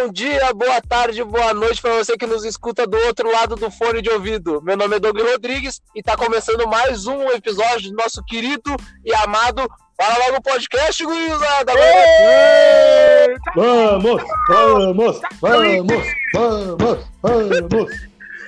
[0.00, 3.68] Bom dia, boa tarde, boa noite para você que nos escuta do outro lado do
[3.68, 4.62] fone de ouvido.
[4.62, 9.12] Meu nome é Douglas Rodrigues e está começando mais um episódio do nosso querido e
[9.12, 11.72] amado Fala Logo Podcast, gurizada!
[13.56, 17.92] Vamos, vamos, vamos, vamos, vamos!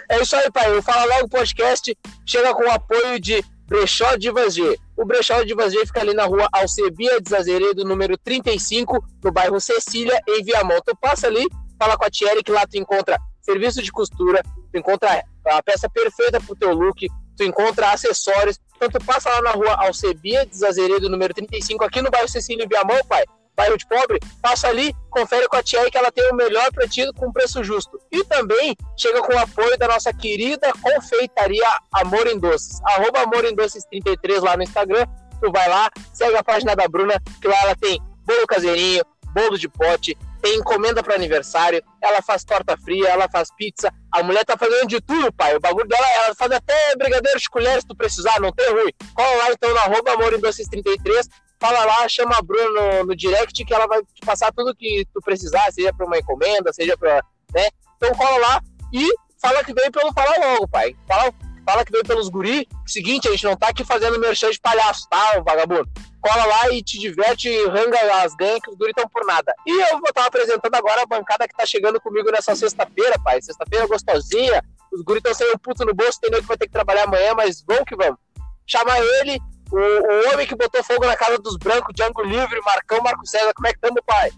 [0.09, 0.73] É isso aí, pai.
[0.79, 4.79] O Fala Logo Podcast chega com o apoio de Brechó Divas G.
[5.01, 9.59] O Brechó Divas G fica ali na rua Alcebia de Zazeredo, número 35, no bairro
[9.59, 10.79] Cecília, em Viamão.
[10.85, 14.79] Tu passa ali, fala com a Thierry, que lá tu encontra serviço de costura, tu
[14.79, 18.59] encontra a peça perfeita pro teu look, tu encontra acessórios.
[18.77, 22.67] Então tu passa lá na rua Alcebia de Zazeredo, número 35, aqui no bairro Cecília,
[22.67, 23.25] em Viamão, pai
[23.61, 26.89] bairro de pobre, passa ali, confere com a Tia que ela tem o melhor para
[26.89, 28.01] ti com preço justo.
[28.11, 32.81] E também chega com o apoio da nossa querida confeitaria Amor em Doces.
[32.85, 35.07] Arroba Amor em Doces 33 lá no Instagram.
[35.41, 39.03] Tu vai lá, segue a página da Bruna, que lá ela tem bolo caseirinho,
[39.35, 43.93] bolo de pote, tem encomenda para aniversário, ela faz torta fria, ela faz pizza.
[44.13, 45.57] A mulher tá fazendo de tudo, pai.
[45.57, 48.93] O bagulho dela, ela faz até brigadeiro de colher se tu precisar, não tem ruim.
[49.15, 51.29] Cola lá então no arroba Amor em Doces 33
[51.61, 55.07] fala lá, chama a Bruna no, no, direct que ela vai te passar tudo que
[55.13, 57.23] tu precisar, seja para uma encomenda, seja para,
[57.55, 57.69] né?
[57.97, 59.07] Então cola lá e
[59.41, 60.97] fala que veio pelo Fala Logo, pai.
[61.07, 61.33] Fala,
[61.67, 62.67] fala que veio pelos guri.
[62.87, 65.89] Seguinte, a gente não tá aqui fazendo merchan de palhaço, tá, vagabundo?
[66.21, 69.55] Cola lá e te diverte, ranga as ganhas que os guri estão por nada.
[69.67, 73.41] E eu vou estar apresentando agora a bancada que tá chegando comigo nessa sexta-feira, pai.
[73.43, 74.63] Sexta-feira gostosinha.
[74.93, 77.63] Os guri estão um puto no bolso, tem que vai ter que trabalhar amanhã, mas
[77.67, 78.19] vamos que vamos.
[78.67, 79.39] Chama ele,
[79.73, 83.53] o, o homem que botou fogo na casa dos brancos, Django Livre, Marcão, Marco César,
[83.55, 84.31] como é que estamos, pai?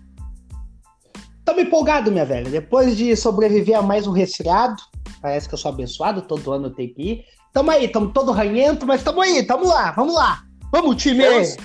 [1.44, 2.48] Tamo empolgado, minha velha.
[2.48, 4.76] Depois de sobreviver a mais um resfriado,
[5.20, 7.24] parece que eu sou abençoado, todo ano tem que ir.
[7.52, 10.42] Tamo aí, tamo todo ranhento, mas tamo aí, tamo lá, vamos lá.
[10.72, 11.26] Vamos, time!
[11.26, 11.56] Vamos.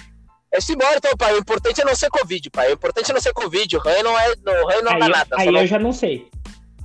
[0.53, 1.33] É embora, então, pai.
[1.33, 2.69] O importante é não ser Covid, pai.
[2.69, 3.77] O importante é não ser Covid.
[3.77, 5.35] O ranho não é, o ranho não aí, dá nada.
[5.37, 6.27] Aí eu já não sei.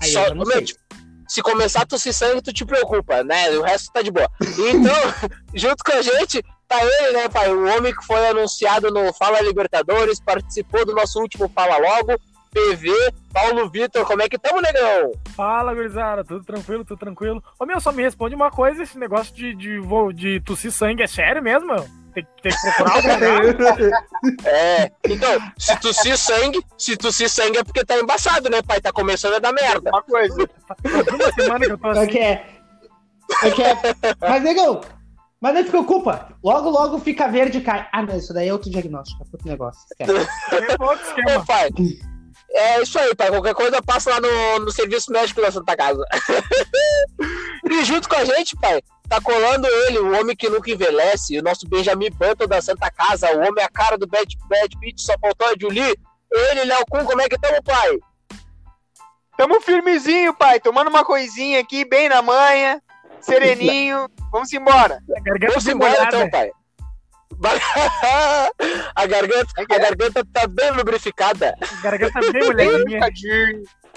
[0.01, 0.63] Aí só, eu já não sei.
[0.63, 0.81] Tipo,
[1.29, 3.51] se começar a tossir sangue, tu te preocupa, né?
[3.51, 4.29] O resto tá de boa.
[4.41, 4.95] Então,
[5.55, 7.53] junto com a gente, tá ele, né, pai?
[7.53, 12.19] O homem que foi anunciado no Fala Libertadores, participou do nosso último Fala Logo.
[12.53, 12.91] PV,
[13.33, 15.13] Paulo Vitor, como é que tamo, negão?
[15.35, 17.43] Fala, gurizada, tudo tranquilo, tudo tranquilo.
[17.59, 21.03] Ô, meu, só me responde uma coisa, esse negócio de, de, de, de tossir sangue
[21.03, 21.89] é sério mesmo, meu?
[22.13, 27.87] Tem, tem que procurar o É, então, se tossir sangue, se tossir sangue é porque
[27.87, 28.83] tá embaçado, né, pai?
[28.83, 29.89] Tá começando a dar merda.
[29.89, 30.47] Uma coisa.
[30.85, 32.03] uma semana que eu tô assim.
[32.03, 32.21] Okay.
[32.23, 33.65] É okay.
[34.21, 34.83] Mas, negão,
[35.43, 37.89] mas não se preocupa, logo, logo fica verde e cai.
[37.93, 39.83] Ah, não, isso daí é outro diagnóstico, é outro negócio.
[39.99, 41.69] É Ô, pai,
[42.51, 43.29] é isso aí, pai.
[43.29, 46.05] Qualquer coisa passa lá no, no serviço médico da Santa Casa.
[47.69, 51.43] e junto com a gente, pai, tá colando ele, o homem que nunca envelhece, o
[51.43, 55.15] nosso Benjamin Button da Santa Casa, o homem a cara do Bad, Bad Beat, só
[55.21, 55.97] faltou a Julie.
[56.31, 57.99] Ele, Léo Kun, como é que tamo, pai?
[59.37, 62.81] Tamo firmezinho, pai, tomando uma coisinha aqui, bem na manha
[63.23, 64.09] sereninho.
[64.31, 64.99] Vamos embora.
[65.41, 66.51] Vamos embora então, pai.
[68.95, 71.55] a garganta, a garganta tá bem lubrificada.
[71.61, 73.01] A garganta tá bem molequinha.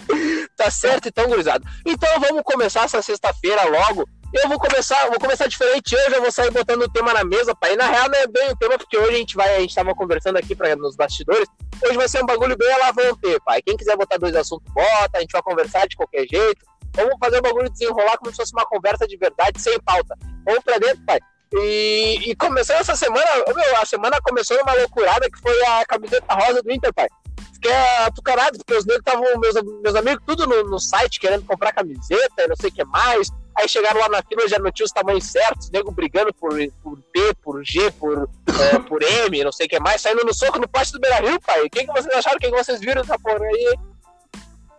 [0.57, 1.65] tá certo, então, gurizada.
[1.85, 4.07] Então vamos começar essa sexta-feira logo.
[4.33, 7.55] Eu vou começar, vou começar diferente hoje, eu vou sair botando o tema na mesa,
[7.55, 7.73] pai.
[7.73, 9.73] E na real não é bem o tema, porque hoje a gente vai, a gente
[9.73, 11.47] tava conversando aqui pra, nos bastidores.
[11.85, 13.61] Hoje vai ser um bagulho bem alavante, pai.
[13.61, 16.65] Quem quiser botar dois assuntos, bota, a gente vai conversar de qualquer jeito.
[16.95, 20.15] Vamos fazer o bagulho desenrolar como se fosse uma conversa de verdade, sem pauta.
[20.45, 21.19] Vamos pra dentro, pai.
[21.53, 26.33] E, e começou essa semana, meu, a semana começou uma loucurada que foi a camiseta
[26.33, 27.07] rosa do Inter, pai.
[27.53, 27.71] Fiquei
[28.05, 32.47] atucarado, porque os negros estavam, meus, meus amigos, tudo no, no, site querendo comprar camiseta
[32.47, 33.29] não sei o que mais.
[33.57, 36.51] Aí chegaram lá na fila, já não tinha os tamanhos certos, nego brigando por,
[36.83, 38.29] por P, por G, por,
[38.73, 41.21] é, por M, não sei o que mais, saindo no soco no poste do Beira
[41.21, 41.61] Rio, pai.
[41.61, 42.35] O que, que vocês acharam?
[42.35, 43.79] O que, que vocês viram dessa porra aí?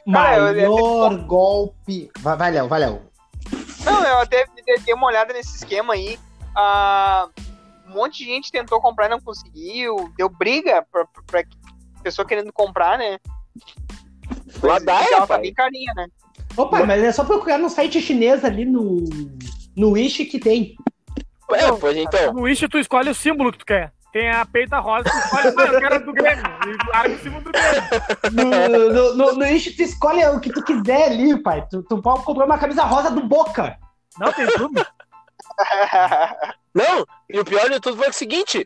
[0.07, 2.11] Maior golpe.
[2.21, 3.03] Vai, vai, Léo, vai, Léo.
[3.85, 4.47] Não, eu até
[4.85, 6.19] dei uma olhada nesse esquema aí.
[6.55, 7.29] Ah,
[7.89, 10.13] um monte de gente tentou comprar e não conseguiu.
[10.17, 11.45] Deu briga pra, pra, pra
[12.03, 13.19] pessoa querendo comprar, né?
[14.63, 16.07] Lá dá, ela tá bem carinha, né?
[16.57, 19.05] Opa, mas é só procurar no site chinês ali no,
[19.77, 20.77] no Wish que tem.
[21.51, 22.33] Ué, pois então.
[22.33, 25.75] No Wish tu escolhe o símbolo que tu quer tem a peita rosa, tu escolhe,
[25.75, 27.83] eu quero do Grêmio, e larga em cima do Grêmio.
[28.33, 31.67] No, no, no, no Ixi, tu escolhe o que tu quiser ali, pai.
[31.71, 33.79] Tu, tu pode comprar uma camisa rosa do Boca.
[34.19, 34.87] Não, tem tudo.
[36.75, 38.65] Não, e o pior de tudo foi o seguinte,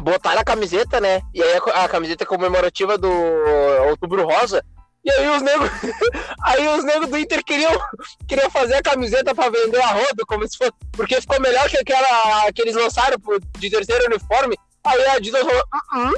[0.00, 3.10] botaram a camiseta, né, e aí a, a camiseta comemorativa do
[3.90, 4.64] Outubro Rosa,
[5.08, 5.70] e aí os negros.
[6.44, 7.72] aí os negros do Inter queriam,
[8.26, 10.72] queriam fazer a camiseta pra vender a roda, como se fosse.
[10.92, 13.16] Porque ficou melhor que aquela que eles lançaram
[13.58, 14.56] de terceiro uniforme.
[14.84, 15.62] Aí a Adidas falou.
[15.94, 16.12] Uh -uh,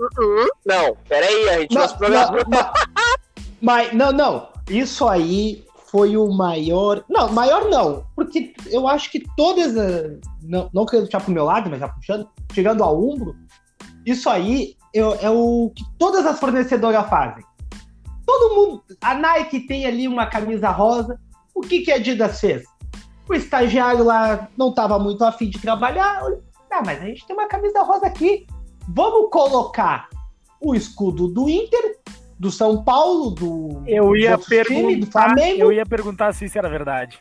[0.00, 0.48] uh -uh.
[0.66, 2.72] Não, peraí, a gente não, não, não,
[3.60, 4.48] Mas, não, não.
[4.68, 7.04] Isso aí foi o maior.
[7.08, 8.04] Não, maior não.
[8.14, 9.76] Porque eu acho que todas.
[9.76, 13.36] as- Não, não querendo puxar pro meu lado, mas já puxando, chegando ao umbro,
[14.04, 17.44] isso aí é, é o que todas as fornecedoras fazem.
[18.28, 18.82] Todo mundo.
[19.00, 21.18] A Nike tem ali uma camisa rosa.
[21.54, 22.62] O que, que a Adidas fez?
[23.26, 26.20] O estagiário lá não estava muito afim de trabalhar.
[26.70, 28.46] Ah, mas a gente tem uma camisa rosa aqui.
[28.86, 30.10] Vamos colocar
[30.60, 31.96] o escudo do Inter,
[32.38, 35.62] do São Paulo, do, Eu ia times, do perguntar, Flamengo.
[35.62, 37.18] eu ia perguntar se isso era verdade.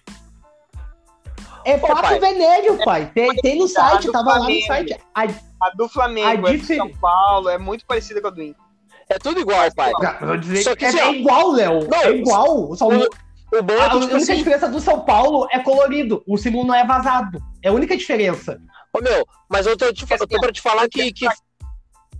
[1.63, 2.19] É Pô, fato pai.
[2.19, 3.11] venéreo, pai.
[3.13, 4.67] Tem, tem no site, tava lá no Flamengo.
[4.67, 4.97] site.
[5.15, 5.23] A,
[5.67, 8.66] A do Flamengo, A a, do São Paulo, é muito parecida com a do Inter.
[9.09, 9.91] É tudo igual, pai.
[10.21, 11.87] eu vou dizer Só que é, assim, é igual, Léo.
[11.89, 12.75] não, é igual.
[12.75, 13.07] Só O, mu-
[13.53, 16.23] o bom a é que, tipo única assim, diferença do São Paulo é colorido.
[16.27, 17.39] O símbolo não é vazado.
[17.63, 18.59] É a única diferença.
[18.93, 21.27] Ô, meu, mas eu tô, te, eu tô pra te falar que, que,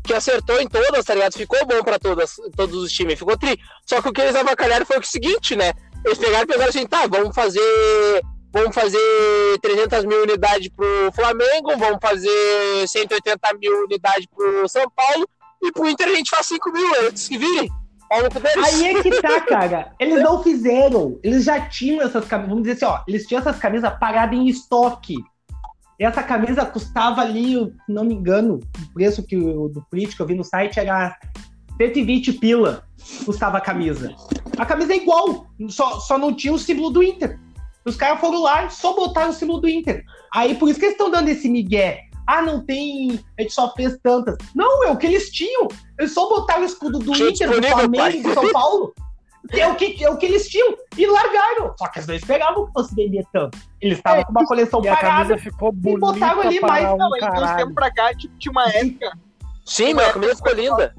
[0.04, 1.34] que acertou em todas, tá ligado?
[1.34, 3.60] Ficou bom pra todas, todos os times, ficou tri.
[3.86, 5.74] Só que o que eles avacalharam foi o seguinte, né?
[6.06, 8.22] Eles pegaram e pensaram assim, tá, vamos fazer.
[8.54, 8.98] Vamos fazer
[9.62, 15.28] 300 mil unidades pro Flamengo, vamos fazer 180 mil unidades pro São Paulo,
[15.68, 17.70] e pro Inter a gente faz 5 mil, eles que virem.
[18.10, 19.92] Aí é que tá, cara.
[20.00, 21.20] Eles não fizeram.
[21.22, 22.50] Eles já tinham essas camisas.
[22.50, 23.04] Vamos dizer assim, ó.
[23.08, 25.16] Eles tinham essas camisas paradas em estoque.
[26.00, 30.16] E essa camisa custava ali, se não me engano, o preço que o do print
[30.16, 31.18] que eu vi no site era
[31.78, 32.84] 120 pila.
[33.26, 34.16] Custava a camisa.
[34.58, 37.40] A camisa é igual, só, só não tinha o símbolo do Inter.
[37.84, 40.04] Os caras foram lá e só botaram o símbolo do Inter.
[40.34, 42.07] Aí por isso que eles estão dando esse migué.
[42.28, 43.24] Ah, não tem.
[43.40, 44.36] A gente só fez tantas.
[44.54, 45.68] Não, é o que eles tinham.
[45.98, 48.94] Eles só botaram o escudo do Tinha Inter, do Flamengo, do São Paulo.
[49.52, 50.76] É, o que, é o que eles tinham.
[50.98, 51.74] E largaram.
[51.78, 53.58] Só que eles não esperavam que fosse vender tanto.
[53.80, 55.16] Eles estavam com uma coleção E a parada.
[55.30, 57.58] camisa ficou bonita botaram ali para mais- um Não, caralho.
[57.58, 59.12] tempos pra cá, tipo, tinha uma época.
[59.66, 60.94] Sim, meu, a camisa ficou linda.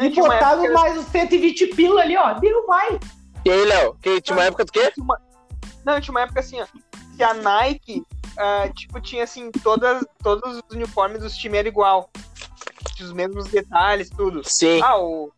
[0.00, 2.32] E botaram época- mais os 120 pila ali, ó.
[2.34, 2.98] Deu vai.
[3.44, 4.92] E aí, Léo, que tinha uma época do quê?
[5.84, 6.66] Não, tinha uma época assim, ó.
[7.16, 8.02] Que a Nike,
[8.36, 12.10] ah, tipo, tinha assim, todas, todos os uniformes dos times eram igual.
[12.94, 14.42] Tinha os mesmos detalhes, tudo.
[14.48, 14.80] Sim.
[14.82, 15.30] Ah, o,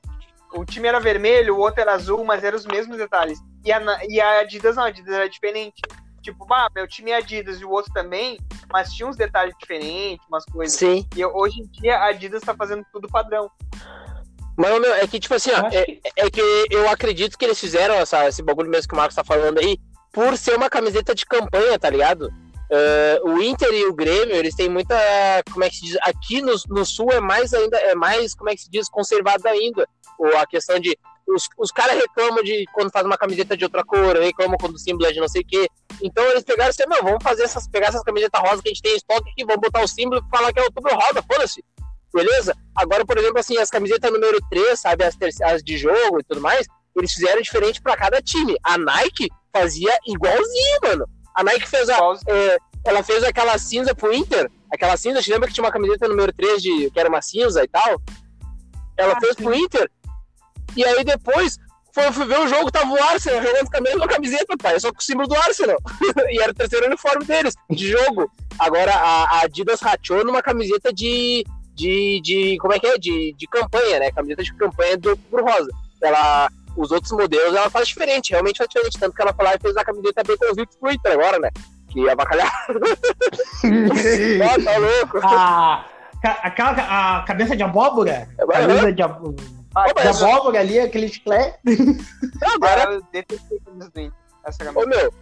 [0.54, 3.38] o time era vermelho, o outro era azul, mas eram os mesmos detalhes.
[3.64, 5.80] E a, e a Adidas não, a Adidas era diferente.
[6.22, 8.38] Tipo, bah, meu time é Adidas e o outro também,
[8.72, 10.76] mas tinha uns detalhes diferentes, umas coisas.
[10.78, 11.06] Sim.
[11.14, 13.50] E hoje em dia a Adidas tá fazendo tudo padrão.
[14.56, 17.58] Mas, meu, é que, tipo assim, ó, é, que- é que eu acredito que eles
[17.58, 19.76] fizeram essa, esse bagulho mesmo que o Marcos tá falando aí,
[20.12, 22.32] por ser uma camiseta de campanha, tá ligado?
[22.76, 24.96] Eh, o Inter e o Grêmio, eles têm muita,
[25.52, 28.50] como é que se diz, aqui no, no Sul é mais ainda, é mais, como
[28.50, 29.88] é que se diz, conservado ainda,
[30.18, 30.98] ou a questão de,
[31.28, 34.78] os, os caras reclamam de quando faz uma camiseta de outra cor, reclamam quando o
[34.78, 35.68] símbolo é de não sei o quê,
[36.02, 38.72] então eles pegaram e disseram, meu, vamos fazer essas, pegar essas camisetas rosas que a
[38.72, 41.22] gente tem em estoque aqui, vamos botar o símbolo e falar que é outubro rosa,
[41.30, 41.64] foda-se,
[42.12, 42.56] beleza?
[42.74, 46.40] Agora, por exemplo, assim, as camisetas número 3, sabe, as, as de jogo e tudo
[46.40, 46.66] mais,
[46.96, 48.56] eles fizeram diferente pra cada time.
[48.64, 51.06] A Nike fazia igualzinho, mano.
[51.34, 51.98] A Nike fez a,
[52.28, 56.08] é, ela fez aquela cinza pro Inter, aquela cinza, te lembra que tinha uma camiseta
[56.08, 58.00] número 3 de, que era uma cinza e tal?
[58.96, 59.42] Ela Ah, fez sim.
[59.42, 59.90] pro Inter,
[60.76, 61.58] e aí depois
[61.92, 64.92] foi, fui ver o jogo, tava o Arsenal jogando com a mesma camiseta, pai, só
[64.92, 65.78] com o símbolo do Arsenal.
[66.28, 68.30] e era o terceiro uniforme deles, de jogo.
[68.58, 72.56] Agora a, a Adidas rachou numa camiseta de, de, de.
[72.58, 72.98] Como é que é?
[72.98, 74.10] De, de campanha, né?
[74.10, 75.70] Camiseta de campanha do Outubro Rosa.
[76.02, 76.50] Ela.
[76.76, 78.98] Os outros modelos ela faz diferente, realmente faz diferente.
[78.98, 81.50] Tanto que ela lá e fez a camiseta bem convicta pro Inter agora, né?
[81.88, 82.52] Que avacalhar.
[82.68, 85.20] ah, tá louco.
[85.22, 85.84] a,
[86.42, 88.28] aquela a cabeça de abóbora.
[88.38, 89.34] É, Camisa de, ab-
[89.74, 91.58] Ah, de abóbora ali, aquele chiclete.
[92.54, 94.12] Agora, eu a.
[94.46, 95.14] Essa ô meu.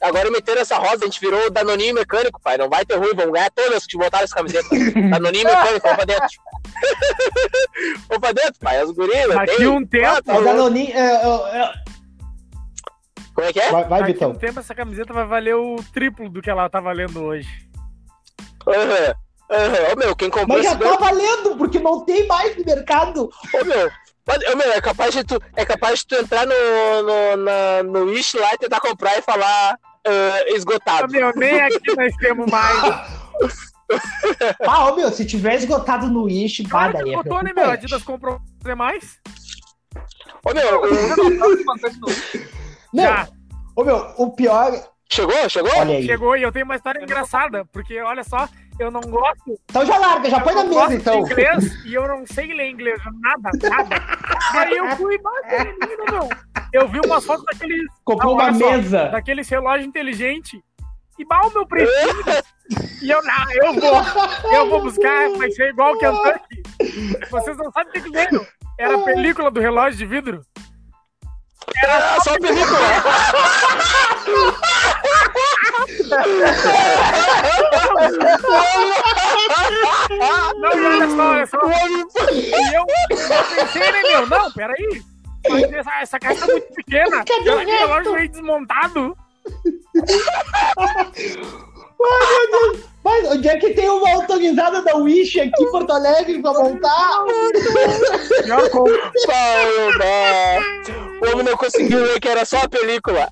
[0.00, 2.56] Agora meteram essa rosa, a gente virou o Danoninho mecânico, pai.
[2.58, 4.68] Não vai ter ruim, vamos ganhar todas que botaram essa camiseta.
[5.10, 6.28] Danoninho mecânico, vamos pra dentro.
[8.08, 8.76] vamos pra dentro, pai.
[8.78, 9.36] As gurilas.
[9.36, 10.40] Daqui tem- um tempo, Ah, tá.
[10.40, 10.92] Danoninho.
[10.92, 11.72] é, é, é,
[13.34, 13.70] Como é que é?
[13.72, 14.30] vai, vai, daqui Vitão.
[14.30, 17.48] um tempo essa camiseta vai valer o triplo do que ela tá valendo hoje.
[18.66, 19.14] Aham.
[19.50, 19.92] Aham.
[19.92, 23.30] Ô meu, quem comprou Mas já esse tá valendo, porque não tem mais no mercado.
[23.54, 23.90] Ô meu,
[24.26, 26.54] mas, ô, meu, é capaz de tu, é capaz de tu entrar no,
[27.02, 31.12] no, na, no Wish lá e tentar comprar e falar Ah, esgotado.
[31.12, 32.82] Meu, nem aqui nós temos mais.
[34.66, 37.70] Ah, ô meu, se tiver esgotado no Wish, que daí é botou, né, meu?
[37.70, 37.74] A.
[37.74, 38.40] Adidas comprou
[38.76, 39.20] mais?
[40.44, 40.82] Ô meu,
[42.92, 43.28] Não, Já.
[43.76, 44.72] ô meu, o pior.
[45.08, 45.48] chegou?
[45.48, 45.70] Chegou?
[45.76, 46.04] Olha aí.
[46.04, 49.58] Chegou e eu tenho uma história engraçada, porque olha só, eu não gosto.
[49.70, 51.20] Então já larga, já põe na mesa então.
[51.20, 53.96] inglês e eu não sei ler inglês, nada, nada.
[54.52, 56.28] Aí eu fui bater menino, meu.
[56.72, 59.08] Eu vi umas fotos daqueles, Comprou uma só, mesa.
[59.08, 60.60] daqueles relógios inteligentes.
[61.18, 62.24] E mal o meu prestígio.
[63.02, 66.62] e eu, não, eu vou, eu vou buscar, vai ser igual o Kentucky.
[67.30, 68.46] Vocês não sabem o que veio.
[68.78, 70.42] Era a película do relógio de vidro.
[71.82, 72.78] Era só película.
[80.58, 81.58] Não, e olha só, olha só.
[81.58, 84.26] O homem E eu, eu pensei, né, meu?
[84.26, 85.02] Não, peraí.
[85.48, 87.24] Mas Essa, essa caixa tá muito pequena.
[87.24, 88.12] Cadê o Aquele relógio resto?
[88.14, 89.16] veio desmontado.
[93.04, 97.18] Mas onde é que tem uma autorizada da Wish aqui em Porto Alegre pra montar?
[99.26, 101.28] Paulo, não.
[101.28, 103.28] O homem não conseguiu ver que era só a película.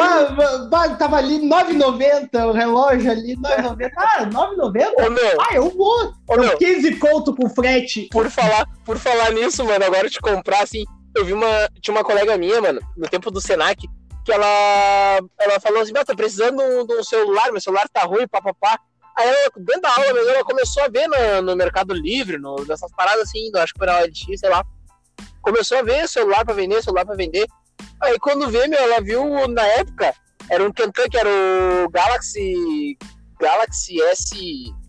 [0.00, 3.90] Ah, ah, tava ali 9,90 o relógio ali, 9,90.
[3.96, 5.06] Ah, 9,90?
[5.06, 6.12] Ô, meu, Ah, eu vou.
[6.28, 8.08] ô, meu, 15 conto com frete.
[8.10, 11.46] por falar, por falar nisso, mano, agora de comprar, assim, eu vi uma.
[11.80, 13.86] Tinha uma colega minha, mano, no tempo do Senac,
[14.24, 14.46] que ela.
[15.40, 18.78] Ela falou assim, "Meu, tô precisando de um, celular, meu celular tá ruim, papapá.
[19.16, 22.54] Aí ela, dentro da aula mesmo, ela começou a ver no, no Mercado Livre, no,
[22.66, 24.64] nessas paradas assim, eu acho que foi na LX, sei lá.
[25.42, 27.46] Começou a ver celular pra vender, celular pra vender.
[28.00, 30.14] Aí quando vê, meu, ela viu na época,
[30.50, 32.96] era um Kentucky, era o Galaxy.
[33.40, 34.34] Galaxy S,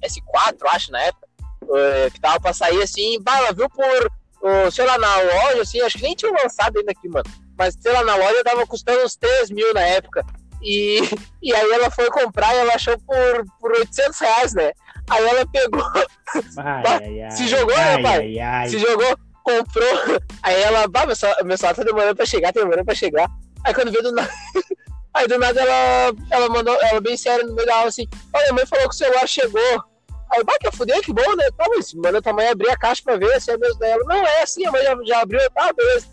[0.03, 1.27] S4, acho, na época.
[1.75, 4.11] eh, que tava pra sair assim, bah, ela viu por,
[4.41, 7.25] oh, sei lá, na loja, assim, acho que nem tinha lançado ainda aqui, mano.
[7.57, 10.25] Mas, sei lá, na loja tava custando uns 3 mil na época.
[10.63, 10.99] E,
[11.43, 14.71] e aí ela foi comprar e ela achou por, por 800 reais, né?
[15.09, 15.83] Aí ela pegou,
[16.57, 17.31] Ai, ai.
[17.31, 18.17] Se jogou, né, ai, pai?
[18.17, 18.69] Ai, ai.
[18.69, 19.15] se jogou,
[19.57, 20.21] comprou.
[20.43, 23.29] Aí ela, bah, meu celular, meu celular tá demorando pra chegar, tá demorando pra chegar.
[23.63, 24.31] Aí quando veio do nada.
[25.13, 28.49] Aí do nada ela, ela mandou, ela bem séria no meio da aula assim: Olha,
[28.49, 29.83] a mãe falou que o celular chegou.
[30.31, 31.49] Aí, bah, que fuder, que bom, né?
[31.57, 34.03] Tá, mas manda tua mãe abrir a caixa pra ver se é mesmo dela.
[34.05, 36.07] Não, é assim, a mãe já, já abriu, tá, beleza.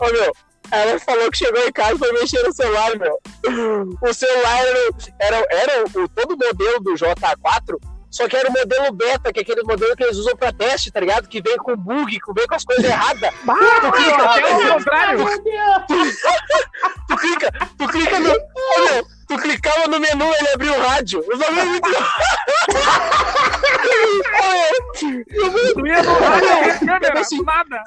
[0.00, 0.32] Ô, meu,
[0.70, 3.18] ela falou que chegou em casa foi mexer no celular, meu.
[4.02, 4.78] O celular era,
[5.20, 7.78] era, era o, todo o modelo do JA4,
[8.10, 10.90] só que era o modelo beta, que é aquele modelo que eles usam pra teste,
[10.90, 11.28] tá ligado?
[11.28, 13.30] Que vem com bug, que vem com as coisas erradas.
[13.80, 15.24] Tu clica, Até o contrário.
[17.08, 18.32] Tu clica, tu clica no.
[19.26, 21.24] Tu clicava no menu ele abriu o rádio.
[21.26, 21.88] Bagulho é muito.
[24.38, 24.52] Ô,
[25.74, 27.38] Tu ia no rádio, a câmera, Assim.
[27.38, 27.82] do nada.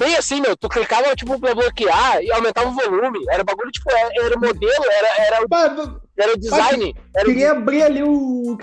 [0.00, 3.20] Bem assim, meu, tu clicava, tipo, pra bloquear e aumentava o volume.
[3.30, 6.94] Era bagulho, tipo, era, era o modelo, era, era, o- era o design.
[7.14, 8.56] Era o Queria abrir ali o.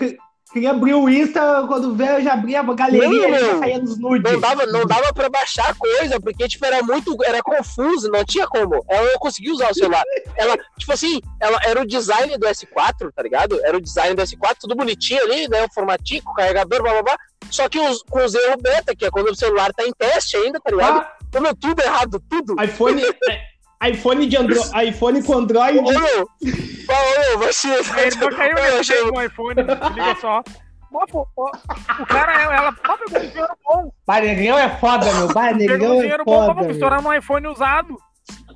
[0.51, 3.99] Queria abrir o Insta, quando eu já abria a galeria Não, e já saía nos
[3.99, 4.31] nudes.
[4.31, 7.15] Não dava, não dava pra baixar coisa, porque, tipo, era muito.
[7.23, 8.83] Era confuso, não tinha como.
[8.89, 10.03] Ela não conseguia usar o celular.
[10.37, 13.59] Ela, tipo assim, ela era o design do S4, tá ligado?
[13.65, 15.65] Era o design do S4, tudo bonitinho ali, né?
[15.65, 17.17] O formatinho, o carregador, blá blá blá.
[17.51, 20.37] Só que os, com os erros beta, que é quando o celular tá em teste
[20.37, 20.99] ainda, tá ligado?
[20.99, 22.55] Ah, Como tudo errado, tudo.
[22.63, 25.79] iPhone, é, iPhone, de Andro, iPhone com Android.
[25.79, 27.67] Ô, meu, ô, meu, você.
[27.69, 30.43] Ele não caiu nesse com iPhone, liga só.
[30.89, 33.91] O cara, ela ó, pegou um dinheiro bom.
[34.07, 35.27] Bah, Negrão é foda, meu.
[35.27, 36.53] Bah, um é dinheiro bom, foda.
[36.53, 37.97] vamos estourar num iPhone usado.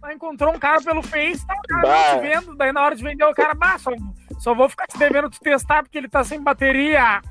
[0.03, 2.13] Aí encontrou um cara pelo Face, tá, o cara Bah.
[2.13, 2.55] não te vendo.
[2.57, 3.91] Daí na hora de vender, o cara, bah, só,
[4.39, 7.21] só vou ficar te devendo tu testar porque ele tá sem bateria.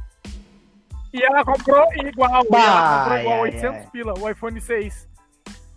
[1.13, 3.87] E ela comprou igual, e ela Bah, comprou igual, ai, 800 ai.
[3.91, 5.09] pila, o iPhone 6.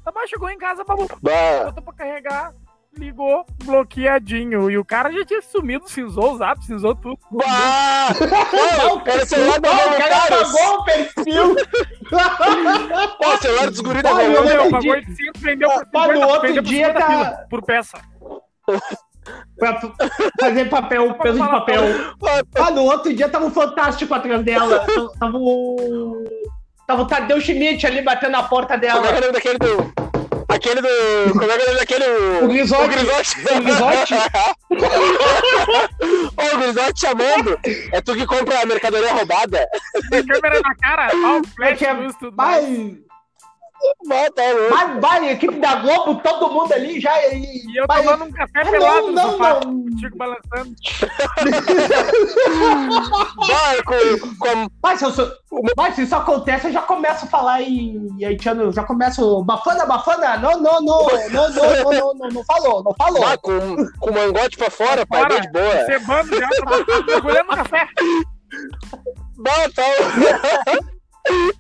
[0.04, 2.54] Tá, mas chegou em casa, babu, botou pra carregar,
[2.98, 4.70] ligou, bloqueadinho.
[4.70, 7.18] E o cara já tinha sumido, cinzou o zap, cinzou tudo.
[7.32, 8.10] Bah!
[8.12, 11.56] O celular da Não, o cara apagou o perfil.
[13.24, 16.28] Ó, o celular dos guris da Ai, meu pagou 800, vendeu por Mas no 50,
[16.28, 18.02] outro vendeu por dia 50 tá- pila por peça.
[19.58, 19.80] pra
[20.40, 21.82] fazer papel, peso de papel.
[22.56, 24.86] Ah, no outro dia tava um fantástico atrás dela.
[25.18, 26.24] Tava o.
[26.88, 29.18] Tava o Tadeu Schmidt ali batendo na porta Como é que é dela.
[29.18, 29.94] o nome daquele do.
[30.50, 31.34] Aquele do.
[31.40, 32.06] Como é que é o nome daquele?
[32.44, 32.84] O Grisotti.
[32.84, 33.36] O Grisotti.
[33.40, 34.14] O Grisotti.
[36.38, 37.60] Ô, o Grisotti chamando.
[37.92, 39.68] É tu que compra a mercadoria roubada.
[40.10, 42.36] Tem câmera na cara, ó, o flash, que é- tudo.
[44.08, 44.70] Vai, Vai, tá louco.
[44.76, 47.12] vai, vai, equipe da Globo, todo mundo ali já.
[47.28, 49.60] E, E eu vai- tomando um café Ah, pelado não, no não, não.
[49.62, 50.76] contigo balançando.
[53.48, 55.32] Vai, com, com, Mas se, eu sou-
[55.78, 59.44] mas se isso acontece, eu já começo a falar em haitiano, eu já começo.
[59.44, 63.22] Bafana, bafana, não, não, não, não, não, não, não, não, não falou, não falou.
[63.22, 63.60] vai, com,
[64.00, 65.86] com o mangote pra fora, pai, bem de boa.
[65.86, 67.88] cebando já, tá botando, mergulhando no café.
[69.38, 69.70] Vai,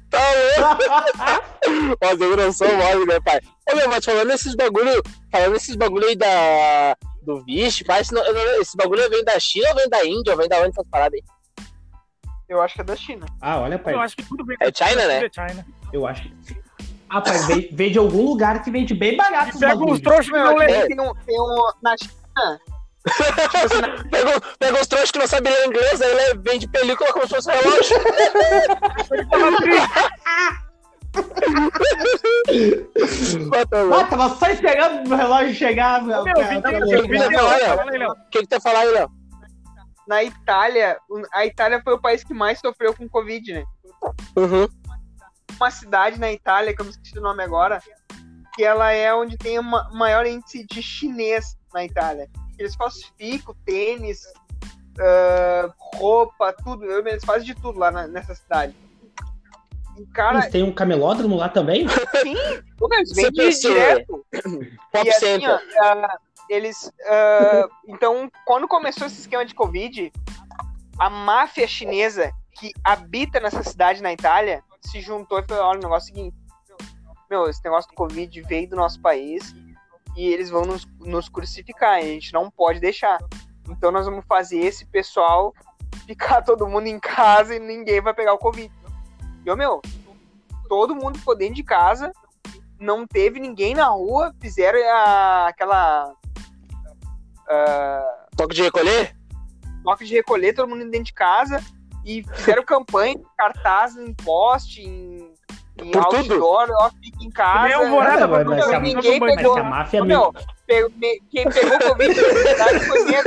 [0.09, 0.19] tá
[0.57, 1.97] louco.
[2.01, 3.39] Ó, segurança mole, né, pai?
[3.71, 5.01] Ô, meu, mas falando nesses bagulho,
[5.31, 8.23] falando nesses bagulho aí da, do Vixe, pai, esse, não-
[8.61, 11.13] esse bagulho vem da China ou vem da Índia ou vem da onde essas paradas
[11.19, 11.65] aí?
[12.49, 13.25] Eu acho que é da China.
[13.41, 15.21] Ah, olha, pai, Eu acho que tudo vem É China, né?
[15.21, 15.65] tudo é China.
[15.91, 16.61] eu acho que.
[17.09, 19.57] Ah, pai, vem, vem de algum lugar que vende bem barato.
[19.57, 22.59] Pega os trouxas que Não, não é um, tem um na China.
[23.03, 26.67] Tipo assim, na- Pegou, pegou os trouxas que não sabem ler inglês, aí ele vende
[26.67, 27.97] película como se fosse relógio.
[33.93, 36.23] Ah, tava só esperando o relógio chegar, meu.
[36.23, 36.39] Cara.
[38.11, 39.09] O que, que tu ia falar aí, Léo?
[40.07, 40.97] Na Itália,
[41.33, 43.63] a Itália foi o país que mais sofreu com Covid, né?
[44.35, 44.67] Uhum.
[45.55, 47.79] Uma cidade na Itália, que eu não esqueci o nome agora,
[48.53, 52.27] que ela é onde tem o ma- maior índice de chinês na Itália.
[52.57, 54.21] Eles falsificam tênis,
[54.99, 56.85] ah, roupa, tudo.
[57.07, 58.75] Eles fazem de tudo lá na- nessa cidade.
[59.97, 61.87] E, cara, Eles têm um camelódromo lá também?
[62.21, 62.35] sim,
[62.91, 64.25] eles vendem direto.
[64.91, 66.17] Pop E assim, ó, ah,
[66.49, 66.91] eles.
[67.05, 70.11] ah, então, quando começou esse esquema de Covid,
[70.97, 75.83] a máfia chinesa que habita nessa cidade na Itália se juntou e falou: olha, o
[75.83, 76.37] negócio é o seguinte.
[77.29, 79.55] Meu, esse negócio do Covid veio do nosso país
[80.15, 81.99] e eles vão nos, nos crucificar.
[81.99, 83.19] E a gente não pode deixar.
[83.69, 85.53] Então nós vamos fazer esse pessoal
[86.05, 88.71] ficar todo mundo em casa e ninguém vai pegar o Covid.
[89.45, 89.81] E, ô, meu,
[90.67, 92.11] todo mundo ficou dentro de casa,
[92.79, 96.13] não teve ninguém na rua, fizeram a- aquela
[97.49, 99.15] ah, Toque de recolher?
[99.83, 101.61] toque de recolher, todo mundo dentro de casa
[102.05, 105.12] e fizeram campanha, cartaz em poste, em,
[105.81, 106.33] em Por tudo?
[106.33, 107.63] outdoor, ó, fica em casa.
[107.63, 109.57] Nem alvorada Nada, pra mas todo a- mundo, ninguém Mas pegou.
[109.57, 110.07] a máfia me...
[110.07, 110.33] meu,
[110.67, 113.23] pe- me- quem pegou Covid foi dúzia.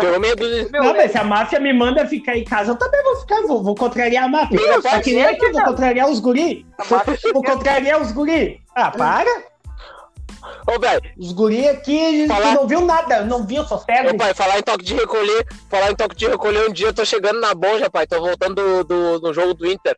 [0.00, 0.68] Pegou meia dúzia.
[0.70, 0.98] Meu, Não, né?
[1.02, 3.74] mas se a máfia me manda ficar em casa, eu também vou ficar, vou, vou
[3.74, 4.60] contrariar a máfia.
[4.60, 5.66] Meu, Só que nem aqui, vou cara.
[5.66, 6.64] contrariar os guri.
[7.32, 8.60] Vou contrariar os guri.
[8.74, 9.28] Ah, para.
[10.68, 14.10] Ô, velho, Os guri aqui Falar- não viu nada, não viu, só serve.
[14.10, 16.94] Ô, pai, falar em toque de recolher, falar em toque de recolher, um dia eu
[16.94, 19.96] tô chegando na Bonja, pai, tô voltando do, do, do jogo do Inter.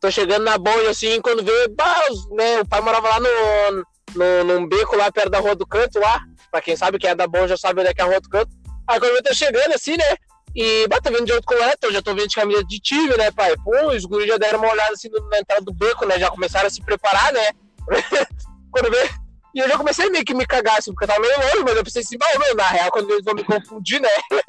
[0.00, 4.44] Tô chegando na Bonja, assim, quando vê, bah, né, o pai morava lá no, no,
[4.44, 6.22] num beco lá perto da Rua do Canto, lá.
[6.50, 8.28] Pra quem sabe que é da Bonja, sabe onde é que é a Rua do
[8.28, 8.50] Canto.
[8.88, 10.16] Aí quando eu tô chegando, assim, né,
[10.56, 13.16] e, bah, tô vindo de outro colete, eu já tô vindo de camisa de time,
[13.16, 13.54] né, pai.
[13.62, 16.66] Pô, os guris já deram uma olhada, assim, na entrada do beco, né, já começaram
[16.66, 17.50] a se preparar, né.
[18.72, 19.10] quando vê...
[19.52, 21.76] E eu já comecei meio que me cagar, assim, porque eu tava meio longe, mas
[21.76, 24.08] eu pensei assim, bah, meu, na real, quando eles vão me confundir, né?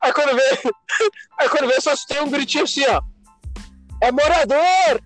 [0.00, 0.42] Aí quando vê,
[1.38, 3.02] aí quando vê, só tem um gritinho assim, ó.
[4.00, 5.00] É morador!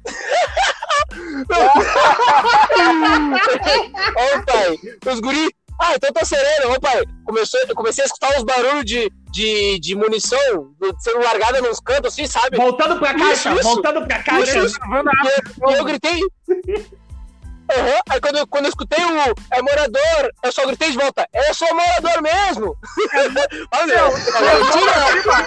[4.16, 4.78] Ô pai,
[5.12, 5.48] os guri.
[5.80, 7.02] Ah, então tá sereno, ô pai.
[7.26, 11.80] Começou, eu comecei a escutar uns barulhos de, de, de munição do- sendo largada nos
[11.80, 12.56] cantos, assim, sabe?
[12.56, 13.62] Voltando pra caixa, Isso, isso.
[13.74, 14.58] voltando pra caixa.
[14.58, 14.78] Isso.
[14.82, 16.20] A- E eu, e eu gritei.
[17.72, 21.26] Aham, Aí quando eu, quando eu escutei o é morador, eu só gritei de volta,
[21.32, 22.76] eu sou morador mesmo!
[23.72, 24.02] Olha,
[24.44, 25.46] Ah,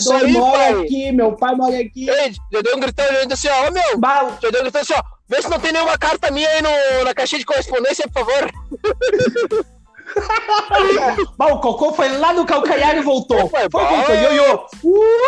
[0.00, 0.72] Isso aí, moro pai.
[0.82, 2.08] aqui, meu pai mora aqui.
[2.08, 4.94] Ei, já deu um gritão, assim, ó, ô, meu, Bah, já deu um gritão assim,
[4.94, 8.24] ó, vê se não tem nenhuma carta minha aí no, na caixinha de correspondência, por
[8.24, 8.50] favor.
[11.36, 13.48] bah, o cocô foi lá no calcanhar e voltou.
[13.48, 14.02] Foi Foi, bom.
[14.04, 14.66] foi, ioiô.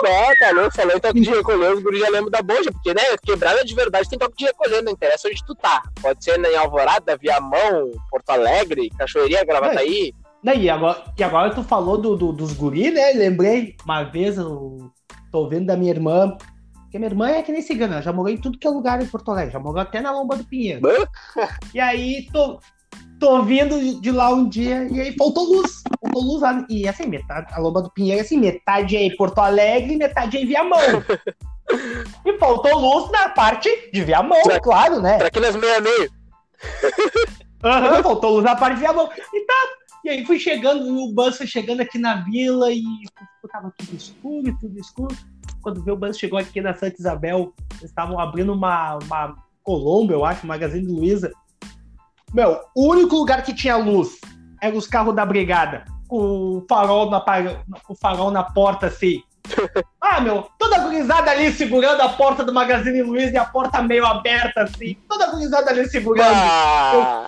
[0.06, 2.92] Ah, tá louco, falou em toque de recolher, os guris já lembram da boja, porque,
[2.94, 5.82] né, quebrada de verdade tem toque de recolher, não interessa onde tu tá.
[6.00, 10.12] Pode ser em Alvorada, Viamão, Porto Alegre, Cachoeirinha, Gravataí.
[10.14, 13.12] Né, E agora, e agora tu falou do, do- dos guri, né?
[13.12, 14.90] Lembrei, uma vez eu
[15.30, 16.36] tô ouvindo da minha irmã.
[16.82, 19.00] Porque minha irmã é que nem cigana, ela já morou em tudo que é lugar
[19.00, 20.82] em Porto Alegre, já morou até na Lomba do Pinheiro.
[21.72, 22.58] E aí tô,
[23.18, 25.82] tô vindo de- lá um dia e aí faltou luz.
[26.02, 26.66] Faltou luz lá.
[26.68, 30.36] E assim, metade, a Lomba do Pinheiro, assim, metade é em Porto Alegre e metade
[30.36, 30.78] é em Viamão.
[32.26, 35.16] e faltou luz na parte de Viamão, Pra- claro, né?
[35.18, 36.10] Traquinas meia-meio.
[37.64, 39.08] Aham, faltou luz na parte de Viamão.
[39.32, 39.54] E tá.
[40.04, 42.82] E aí fui chegando, o bus foi chegando aqui na vila e
[43.52, 45.16] tava tudo escuro, tudo escuro.
[45.62, 50.24] Quando o bus chegou aqui na Santa Isabel, eles estavam abrindo uma, uma Colombo, eu
[50.24, 51.30] acho, Magazine Luiza.
[52.34, 54.18] Meu, o único lugar que tinha luz
[54.60, 57.24] era os carros da brigada, com o farol na,
[57.88, 59.22] o farol na porta assim.
[60.04, 64.04] Ah, meu, toda gurizada ali segurando a porta do Magazine Luiza e a porta meio
[64.04, 64.96] aberta assim.
[65.08, 66.34] Toda gurizada ali segurando.
[66.34, 67.24] Ah,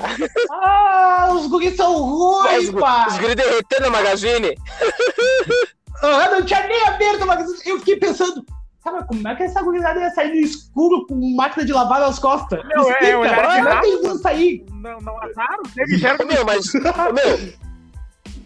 [0.51, 3.07] Ah, os guris são ruins, os, pá!
[3.09, 4.55] os guris derretendo a Magazine.
[6.03, 7.59] Ah, não tinha nem aberto o magazine.
[7.65, 8.45] Eu fiquei pensando,
[8.83, 12.19] cara, como é que essa gurizada ia sair no escuro com máquina de lavar nas
[12.19, 12.63] costas?
[12.67, 14.67] Meu, é, Explica, olhar como é que eles sair?
[14.71, 15.63] Não, não acharam?
[15.75, 17.55] Teve gera Ô, meu, mas, meu,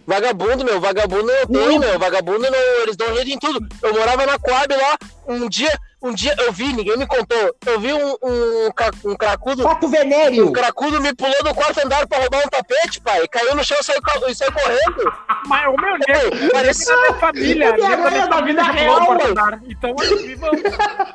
[0.09, 3.61] vagabundo, meu, vagabundo não tem, meu, vagabundo não, eles dão jeito em tudo.
[3.83, 4.97] Eu morava na Coab lá,
[5.29, 8.71] um dia, um dia eu vi, ninguém me contou, eu vi um, um,
[9.05, 10.51] um cracudo, Pato um Venério!
[10.51, 13.85] cracudo me pulou do quarto andar pra roubar um tapete, pai, caiu no chão e
[13.85, 15.13] saiu, e saiu correndo.
[15.47, 19.01] Mas o meu Ei, parece- da minha família, Ele é nego aranha da vida real,
[19.03, 19.25] mano.
[19.27, 19.61] andar.
[19.69, 20.51] Então, eles vão.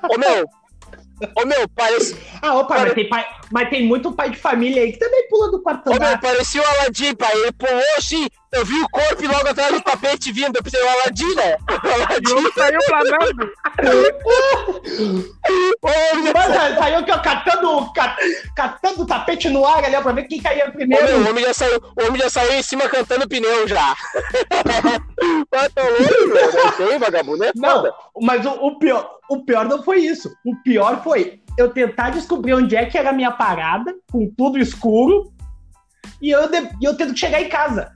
[0.09, 0.45] Ô, meu,
[1.41, 4.81] ô, meu, parece, Ah, opa, Cara- mas tem pai, mas tem muito pai de família
[4.83, 6.19] aí que também pula do quarto Ô, meu, andar.
[6.21, 7.33] parecia o Aladim, pai.
[7.33, 10.55] Ele pulou assim, eu vi o corpo e logo atrás do tapete vindo.
[10.55, 11.57] Eu pensei, o Aladim, né?
[11.69, 12.51] O Aladim.
[12.55, 13.51] saiu planando.
[15.81, 18.17] Ô, ah, saiu aqui, ó, catando, ca-
[18.55, 21.05] catando o tapete no ar ali, ó, pra ver quem caía Ô, primeiro.
[21.05, 23.95] meu, o homem já saiu, o homem já saiu em cima cantando pneu já.
[25.51, 26.91] Mas tá louco.
[26.91, 27.93] Não vagabundo, é Não, foda.
[28.21, 30.33] mas o, o pior, o pior não foi isso.
[30.45, 34.57] O pior foi eu tentar descobrir onde é que era a minha parada, com tudo
[34.59, 35.31] escuro,
[36.21, 37.91] e eu, de- eu tendo que chegar em casa.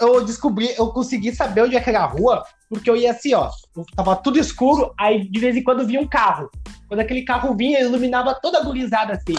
[0.00, 3.34] Eu descobri, eu consegui saber onde é que era a rua, porque eu ia assim,
[3.34, 3.50] ó,
[3.94, 6.50] tava tudo escuro, aí de vez em quando vinha um carro.
[6.88, 9.36] Quando aquele carro vinha, iluminava toda a gurizada assim.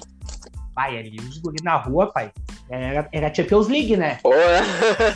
[0.76, 2.32] Pai, ali os guri na rua, pai.
[2.70, 4.20] Era, era Champions League, né?
[4.24, 4.62] Ô, é.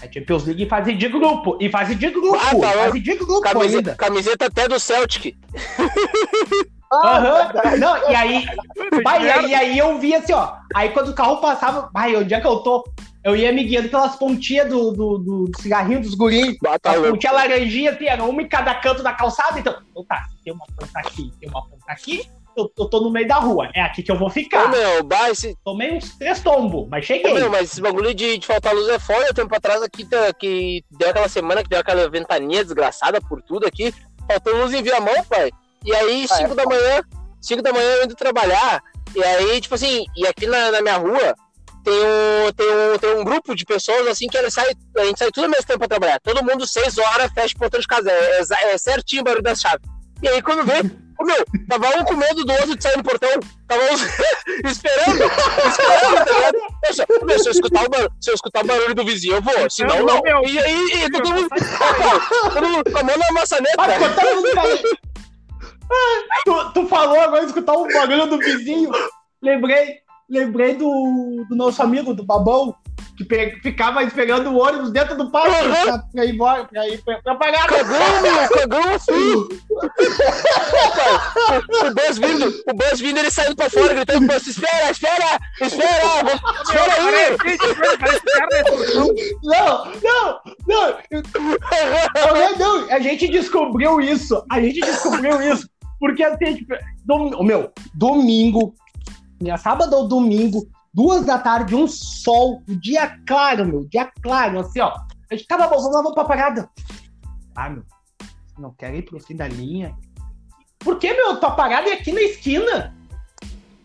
[0.04, 1.58] É Champions League e fase de grupo.
[1.60, 2.36] E fase de grupo.
[2.36, 3.96] Ah, tá fase de grupo Camiseta, ainda.
[3.96, 5.36] camiseta até do Celtic.
[6.92, 7.52] Aham.
[7.80, 10.54] Não, e aí, e aí, aí eu vi assim, ó.
[10.76, 12.84] Aí quando o carro passava, vai, onde é que eu tô?
[13.24, 16.56] Eu ia me guiando pelas pontinhas do, do, do, cigarrinho dos guris.
[16.82, 17.12] Tá As louco.
[17.12, 19.60] pontinhas laranjinha, assim, era uma em cada canto da calçada.
[19.60, 22.22] Então, então tá, tem uma ponta aqui, tem uma ponta aqui,
[22.56, 23.70] eu, eu tô no meio da rua.
[23.76, 24.70] É aqui que eu vou Ô, ficar.
[24.70, 27.34] meu, bah, esse, Tomei uns três tombos, mas Ô, cheguei.
[27.34, 29.34] meu, mas esse bagulho de, de faltar luz é foda.
[29.34, 33.68] Tempo atrás aqui, tá- que deu aquela semana que deu aquela ventania desgraçada por tudo
[33.68, 33.94] aqui.
[34.26, 35.52] Faltou luz em Viamão, pai.
[35.88, 37.02] E aí, Ah, 5 é da manhã,
[37.42, 38.84] 5 da manhã eu indo trabalhar.
[39.16, 41.34] E aí, tipo assim, e aqui na, na minha rua
[41.84, 45.18] tem um, tem, um, tem um grupo de pessoas assim que eles saem, a gente
[45.18, 46.20] sai tudo ao mesmo tempo pra trabalhar.
[46.20, 48.12] Todo mundo 6 horas fecha o portão de casa.
[48.12, 49.88] É, é- é certinho o barulho das chaves.
[50.22, 53.30] E aí, quando vê, meu, tava um com medo do outro de sair no portão.
[53.68, 54.02] Tava uns
[54.66, 56.58] esperando, esperando, tá ligado?
[56.86, 59.42] Poxa, meu, se eu escutar o barulho, se eu escutar o barulho do vizinho, eu
[59.42, 59.70] vou.
[59.70, 60.22] Senão, não.
[60.22, 60.44] meu.
[60.44, 61.48] E aí, e todo mundo,
[62.54, 63.78] todo mundo com a mão na maçaneta.
[63.78, 64.48] Todo mundo.
[64.60, 64.98] Ah,
[66.46, 68.92] tu, tu falou agora de escutar o barulho do vizinho.
[69.42, 69.96] Lembrei,
[70.30, 72.76] lembrei do, do nosso amigo, do Babão,
[73.16, 75.84] que pe- ficava esperando o ônibus dentro do parque Uhum.
[75.86, 77.68] pra, pra ir embora, pra ir pra, pra pagar.
[77.68, 79.48] Cagão, meu, cagão assim.
[81.86, 85.40] o Buzz vindo, o Buzz vindo, ele saindo pra fora, gritando pro Buzz, espera, espera,
[85.62, 86.04] espera,
[86.64, 87.38] espera aí.
[89.44, 90.98] Não, não, não.
[91.12, 91.24] Eu-
[92.58, 94.44] não, a gente descobriu isso.
[94.52, 95.68] A gente descobriu isso.
[96.00, 96.74] Porque assim, tipo,
[97.06, 98.74] dom- meu, domingo,
[99.42, 104.60] né, sábado ou domingo, duas da tarde, um sol, o dia claro, meu, dia claro,
[104.60, 104.94] assim, ó.
[105.30, 106.70] A gente tava bom, vamos lá, vamos pra parada.
[107.56, 107.84] Ah, meu,
[108.58, 109.96] não quero ir pro fim da linha.
[110.80, 111.40] Por que, meu?
[111.40, 112.96] Tua parada é aqui na esquina.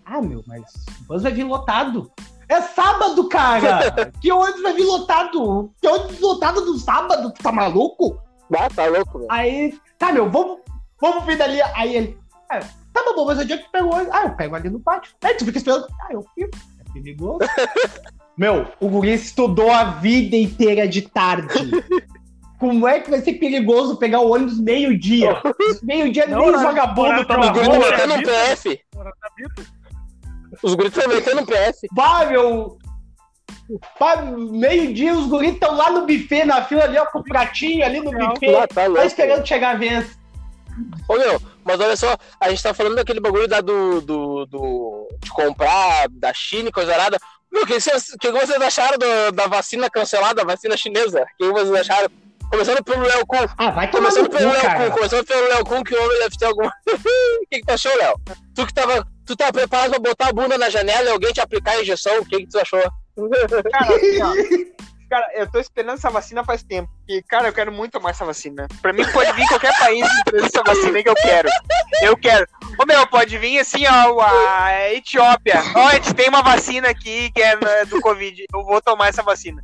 [0.04, 0.62] Ah, meu, mas
[1.00, 2.12] o bus vai vir lotado.
[2.48, 4.12] É sábado, cara!
[4.20, 5.72] que ônibus vai vir lotado?
[5.80, 7.32] Que ônibus lotado do sábado?
[7.32, 8.20] Tu tá maluco?
[8.54, 9.26] Ah, tá louco, meu.
[9.30, 10.58] Aí, tá, meu, vamos,
[11.02, 11.60] vamos vir dali.
[11.74, 12.60] Aí ele, ah,
[12.92, 13.90] tá bom, mas onde é que tu pegou?
[13.90, 14.14] o ônibus?
[14.14, 15.12] Ah, eu pego ali no pátio.
[15.22, 15.86] Aí tu fica esperando.
[16.00, 16.56] Ah, eu fico.
[16.78, 17.38] É perigoso.
[18.38, 21.52] meu, o guri estudou a vida inteira de tarde.
[22.58, 25.42] Como é que vai ser perigoso pegar o ônibus meio-dia?
[25.82, 27.90] Meio-dia nem os vagabundos tá na horário Os guris estão rua.
[27.90, 28.80] metendo um PF.
[30.62, 31.88] Os guris estão metendo um PF.
[31.90, 32.78] Bah, meu.
[33.98, 37.84] Bah, meio-dia os guris estão lá no buffet, na fila ali, ó, com o pratinho
[37.84, 38.54] ali no buffet.
[38.54, 40.21] Ah, tá Tá esperando chegar a vez.
[41.08, 45.08] Ô, meu, mas olha só, a gente tá falando daquele bagulho da do, do, do-
[45.20, 47.18] de comprar da China e coisa nada.
[47.52, 51.22] Meu, o que vocês, que vocês acharam do- da vacina cancelada, a vacina chinesa?
[51.22, 52.08] O que vocês acharam?
[52.50, 53.46] Começando pelo Léo Kun.
[53.56, 54.84] Ah, vai tomar Começando cu, pelo Léo cara.
[54.90, 56.72] Kun, começando pelo Léo Kun, que o homem deve ter alguma.
[56.94, 58.14] O que, que tu achou, Léo?
[58.54, 59.06] Tu que tava.
[59.24, 62.18] Tu tava preparado pra botar a bunda na janela e alguém te aplicar a injeção,
[62.18, 62.80] o que, que tu achou?
[63.70, 64.32] Cara, assim, ó,
[65.12, 66.90] cara, eu tô esperando essa vacina faz tempo.
[67.06, 68.66] E, cara, eu quero muito tomar essa vacina.
[68.80, 71.50] Pra mim, pode vir qualquer país trazer essa vacina que eu quero.
[72.00, 72.46] Eu quero.
[72.78, 75.62] Ô, meu, pode vir assim, ó, a Etiópia.
[75.76, 78.46] Ó, a gente tem uma vacina aqui que é né, do Covid.
[78.54, 79.62] Eu vou tomar essa vacina.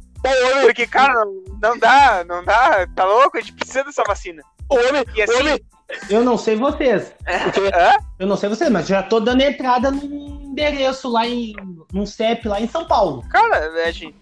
[0.61, 1.15] Porque, cara,
[1.63, 2.87] não, dá, não dá.
[2.95, 3.39] Tá louco?
[3.39, 4.43] A gente precisa dessa vacina.
[4.69, 5.61] homem, E assim- homem.
[6.11, 7.15] Eu não sei vocês.
[7.27, 7.97] Hã?
[8.19, 11.55] Eu não sei vocês, mas já tô dando entrada num endereço lá em.
[11.91, 13.25] num CEP lá em São Paulo.
[13.31, 14.15] Cara, a, gente,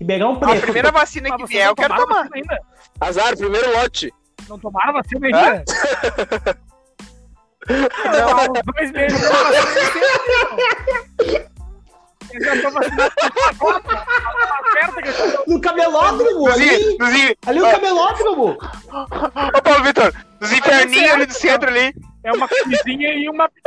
[0.00, 0.62] Ribeirão a Preto.
[0.62, 2.26] primeira vacina Mas que vier, eu quero tomar.
[2.34, 2.58] ainda?
[3.00, 4.12] Azar, primeiro lote.
[4.48, 5.64] Não tomaram vacina ainda?
[7.68, 9.30] Não, há uns dois meses eu
[12.32, 13.12] Eu já tô vacinado
[14.86, 16.94] a No camelódromo, ali.
[16.94, 16.96] in-
[17.46, 18.56] Ali o camelódromo.
[19.56, 21.92] Ô, Paulo Vitor, nos inferninhos ali do centro ali.
[22.22, 23.46] É uma camisinha e uma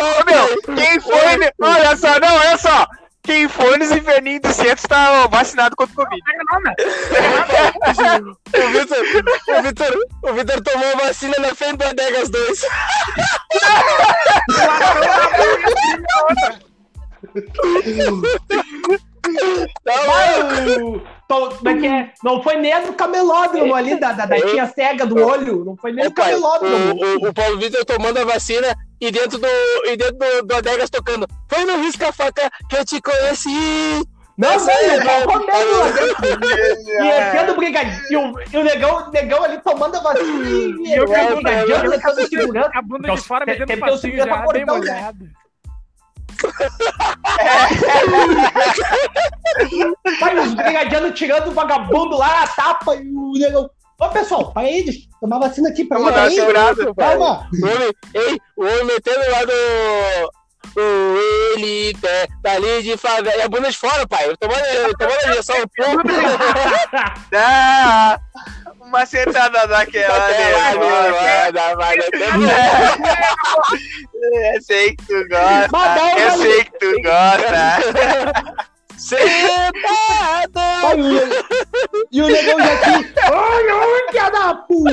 [0.00, 1.52] Ô, meu, quem foi.
[1.60, 2.86] Olha só, não, olha só.
[3.28, 6.22] Quem foi nos inferninhos do centro está ó, vacinado contra o Covid.
[6.24, 6.74] pega nada.
[8.54, 8.98] O Vitor,
[9.58, 12.60] o Vitor, o Vitor tomou a vacina na frente do Adegas 2.
[19.84, 22.12] Vai, o- to- Como é que é?
[22.22, 25.64] Não foi nem no camelódromo ali, da, da, da tia cega do olho.
[25.64, 26.94] Não foi nem pai, camelódromo.
[26.94, 29.46] o, o, o Paulo Vitor tomando a vacina e dentro do,
[29.86, 31.26] e dentro do, do Adegas tocando.
[31.48, 34.06] Foi no risca-faca que eu te conheci.
[34.36, 35.26] Não, não, aí, ele tá não.
[35.26, 37.02] lá dentro.
[37.02, 38.34] E enfiando brigadinho.
[38.52, 41.90] E o, o negão, o negão ali tomando a vacina e eu quero- brigadinho, eu
[41.90, 42.70] tentando segurança.
[42.74, 45.28] A bunda de fora metendo passinho já, bem molhado.
[50.20, 53.68] Vai os brigadianos tirando o vagabundo lá, a tapa e o negão.
[54.00, 54.68] Ô, pessoal, para
[55.20, 56.36] tomar vacina aqui pra Vamos mim dar uma aí.
[56.36, 56.94] segurada.
[56.94, 57.48] Calma.
[57.52, 60.32] O homem, ei, o homem metendo lá do.
[60.76, 61.16] O
[61.56, 63.36] ele pé, tá ali de favela.
[63.36, 64.32] E a bunda de fora, pai.
[64.38, 65.56] Tomando, tomando a injeção.
[67.32, 68.20] Dá
[68.80, 71.16] uma sentada daquela nervosa.
[74.54, 76.20] Eu sei que tu gosta.
[76.20, 78.68] Eu sei que tu gosta.
[78.98, 79.72] Sentado!
[82.10, 83.14] E o negão já aqui.
[83.22, 84.90] Ai, ai, filha da puta!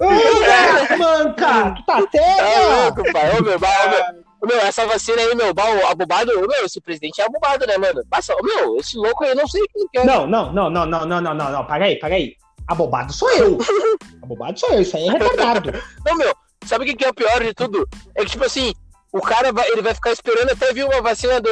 [0.00, 1.74] Ai, manca!
[1.76, 2.82] Tu tá Tá cega?
[2.82, 3.38] louco, pai.
[3.38, 7.20] Ô, meu, bah, ô, meu, essa vacina aí, meu, bah, o abobado, meu, esse presidente
[7.20, 8.02] é abobado, né, mano?
[8.10, 10.04] Passa, meu, esse louco aí, não sei quem que é.
[10.04, 11.64] Não, não, não, não, não, não, não, não, não.
[11.64, 12.34] Para aí, para aí.
[12.68, 13.58] Abobado sou eu.
[14.22, 15.72] Abobado sou eu, isso aí é retardado.
[16.06, 16.32] Não, meu,
[16.64, 17.88] sabe o que que é o pior de tudo?
[18.14, 18.72] É que, tipo assim,
[19.12, 21.50] o cara vai, ele vai ficar esperando até vir uma vacina do,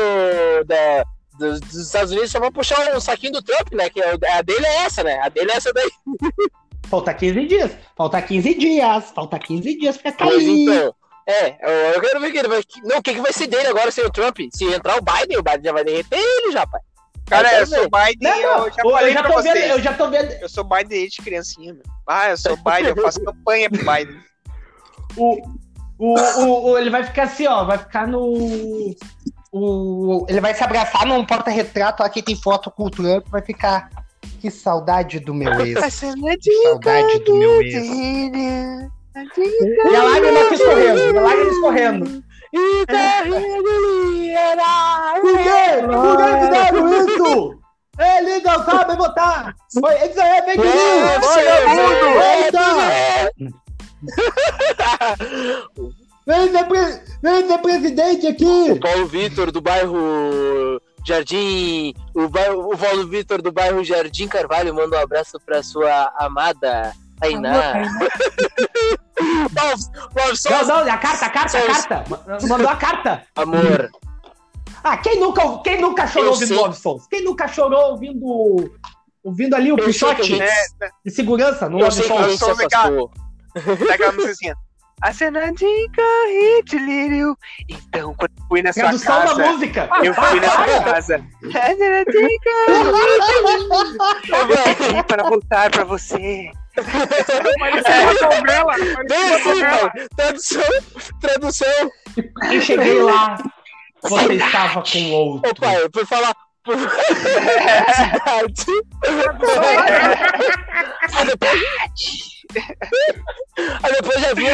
[0.66, 1.04] da,
[1.40, 3.90] dos, dos Estados Unidos só pra puxar um saquinho do Trump, né?
[3.90, 5.18] Que é- a dele é essa, né?
[5.20, 5.90] A dele é essa daí.
[6.88, 7.72] Falta 15 dias.
[7.96, 9.10] Falta 15 dias.
[9.10, 10.48] Falta 15 dias pra Mas cair.
[10.48, 10.94] então,
[11.26, 12.62] é, eu, eu quero ver que ele vai.
[12.84, 14.38] Não, o que, que vai ser dele agora sem o Trump?
[14.52, 16.80] Se entrar o Biden, o Biden já vai derreter ele já, pai.
[17.28, 19.80] Cara, eu sou Biden, Não, não, eu já eu, falei já pra tô vendo, eu
[19.80, 20.32] já tô vendo.
[20.32, 21.82] Eu sou Biden desde criancinha, meu.
[22.08, 24.20] Ah, eu sou Biden, eu faço campanha pro Biden.
[25.16, 25.40] O,
[25.96, 27.64] o, o, o- ele vai ficar assim, ó.
[27.64, 28.92] Vai ficar no.
[29.52, 32.02] O, ele vai se abraçar num porta-retrato.
[32.02, 33.26] Aqui tem foto com o Trump.
[33.28, 33.88] Vai ficar.
[34.40, 35.78] Que saudade do meu ex.
[36.62, 37.74] saudade do meu ex.
[37.74, 38.30] E
[39.96, 40.98] a lágrima escorrendo.
[41.00, 42.24] E a lágrima escorrendo.
[42.52, 42.84] E.
[45.86, 47.60] Por que fizeram isso?
[47.98, 49.54] Ele não sabe votar.
[49.78, 50.72] Foi- Isso é fake news.
[52.46, 53.30] Eita!
[56.30, 58.78] Vem ser, pre- vem ser presidente O aqui.
[58.78, 61.92] Paulo Vitor do bairro Jardim.
[62.14, 66.92] O, bairro, o Paulo Vitor do bairro Jardim Carvalho manda um abraço pra sua amada
[67.18, 67.74] Tainá.
[69.20, 72.04] Não, não, a carta, a carta, a carta.
[72.48, 73.22] Mandou a carta.
[73.36, 73.90] amor.
[74.82, 76.54] Ah, quem nunca, quem nunca chorou ouvindo.
[76.54, 77.06] Love Songs?
[77.10, 78.72] Quem nunca chorou ouvindo,
[79.22, 80.50] ouvindo ali o pichote gente- É,
[81.04, 82.08] de segurança no a Songs?
[82.08, 82.38] gente
[85.02, 87.34] A cena de carrete, Lírio.
[87.68, 89.88] Então, quando eu fui nessa Tradução casa, da música.
[90.02, 91.24] eu fui nessa casa.
[91.54, 92.90] A cena de carrete,
[94.76, 96.50] pedi para voltar pra você.
[96.74, 98.64] Parecia uma novela.
[98.66, 99.92] Parecia Bem uma assim, novela.
[100.16, 100.62] Tradução,
[101.20, 101.90] tradução.
[102.52, 103.38] E cheguei lá,
[104.02, 105.50] você estava com outro.
[105.50, 106.34] Ô, pai, por falar.
[111.14, 111.60] Aí depois...
[113.82, 114.46] Aí depois já viu.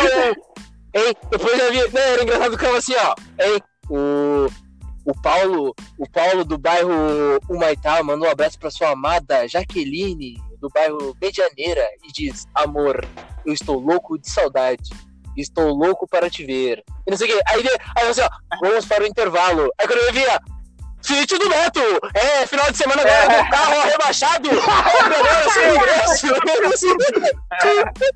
[0.95, 1.15] Hein?
[1.31, 1.93] Depois já viu.
[1.93, 3.15] Não, era engraçado ficava assim, ó.
[3.43, 3.61] Hein?
[3.91, 4.47] O.
[5.09, 6.91] O Paulo, o Paulo do bairro
[7.49, 13.07] Humaitá mandou um abraço pra sua amada Jaqueline, do bairro Medianeira, e diz: Amor,
[13.45, 14.91] eu estou louco de saudade.
[15.37, 16.83] Estou louco para te ver.
[17.07, 17.43] E não sei o quê.
[17.47, 17.63] Aí,
[17.97, 18.29] aí assim, ó,
[18.61, 19.71] vamos para o intervalo.
[19.79, 20.41] Aí quando eu via,
[21.07, 21.81] Sítio do Beto!
[22.15, 24.49] É, final de semana agora com carro rebaixado!
[24.51, 26.27] É, ingresso!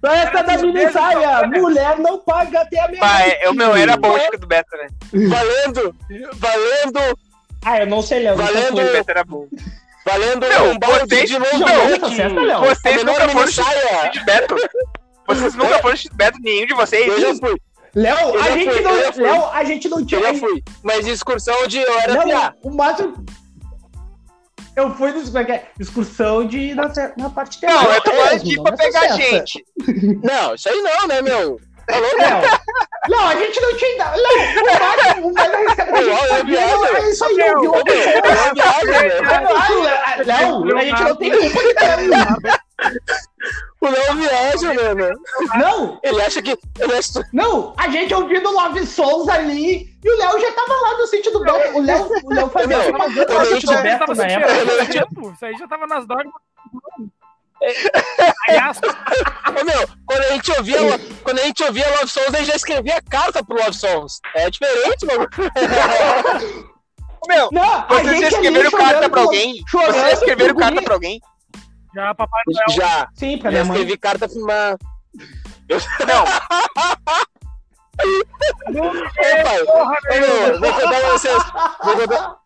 [0.03, 4.13] Essa da mini saia, mulher não paga até a meia Pai, o meu era bom
[4.15, 4.89] o Chico do Beto, né?
[5.29, 5.95] Valendo!
[6.35, 7.19] Valendo!
[7.65, 8.37] Ah, eu não sei, Léo.
[8.37, 8.81] Valendo.
[8.81, 9.47] O do Beto era bom.
[10.05, 11.59] Valendo Meu, um balde vocês- de novo!
[11.59, 12.61] Não, Léo.
[12.61, 14.11] Vocês nunca foram mini saia!
[14.11, 14.57] de Beto.
[15.29, 17.07] Vocês nunca foram de Beto, nenhum de vocês.
[17.07, 17.55] Eu já fui,
[17.95, 18.93] Léo, a gente não.
[18.93, 20.21] Léo, a gente não tinha.
[20.21, 20.63] Eu fui.
[20.83, 22.15] Mas excursão de eu era.
[22.15, 22.55] Não, piá.
[22.63, 23.25] o máximo.
[24.77, 25.21] Eu fui no,
[25.79, 27.83] excursão de na, na parte dela.
[27.83, 29.17] Não, é tu vai pra pegar certa.
[29.17, 29.65] gente.
[30.23, 31.61] Não, isso aí não, né, meu?
[31.89, 32.41] Alô, não.
[33.17, 34.13] não, a gente não tinha.
[35.19, 37.73] Não, o mais arriscado a gente isso aí, viu?
[40.27, 41.75] Não, a gente não tem culpa de
[43.81, 45.21] o Léo viaja, mano.
[45.59, 46.59] Não, Ele acha que.
[46.79, 47.27] Ele acha...
[47.33, 51.33] não, a gente ouvindo Love Songs ali e o Léo já tava lá no sítio
[51.33, 51.79] do Beto.
[51.79, 55.33] O Léo, o Léo fazia Meu, propaganda no sítio do Beto na época.
[55.33, 56.33] Isso aí já tava nas drogas.
[58.49, 60.79] Aliás, Ô, meu, quando a gente ouvia,
[61.23, 64.21] quando a gente ouvia Love Songs, a gente já escrevia carta pro Love Songs.
[64.35, 65.29] É diferente, mano.
[67.23, 69.63] Ô, meu, Não, vocês já escreveram carta pra alguém?
[69.71, 71.21] Vocês já escreveram carta pra alguém?
[71.95, 72.77] Já, Papai Noel.
[72.77, 73.09] Já.
[73.15, 73.77] Sim, pra Já minha mãe.
[73.79, 74.79] escrevi carta pra uma.
[76.07, 76.25] Não,
[78.01, 81.43] Ô, pai, Porra, ô, meu, vou contar pra vocês.
[81.85, 82.37] Vou contar...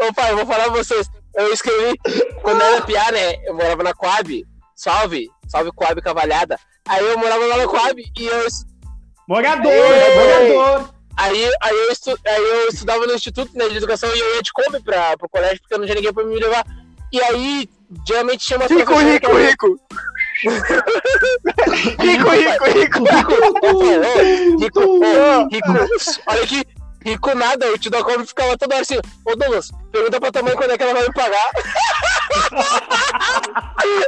[0.00, 1.08] Ô, pai, vou falar pra vocês.
[1.34, 1.98] Eu escrevi,
[2.42, 3.36] quando eu era piá, né?
[3.44, 4.44] Eu morava na Coab.
[4.74, 6.58] Salve, salve Coab Cavalhada.
[6.88, 8.46] Aí eu morava lá na Coab e eu.
[9.28, 10.54] Morador, Ei.
[10.54, 10.94] morador.
[11.16, 12.18] Aí, aí, eu, estu...
[12.26, 15.28] aí eu estudava no Instituto né, de Educação e eu ia de Kombi pra, pro
[15.28, 16.64] colégio porque não tinha ninguém pra me levar.
[17.12, 17.70] E aí,
[18.06, 19.80] geralmente chama rico, rico, eram- rico.
[21.98, 23.04] Rico, rico, rico.
[24.58, 25.72] Rico, ô, rico,
[26.26, 26.62] olha aqui,
[27.04, 30.42] rico nada, o tio da Kombi ficava toda hora assim, ô Douglas, pergunta pra tua
[30.42, 31.50] mãe quando é que ela vai me pagar.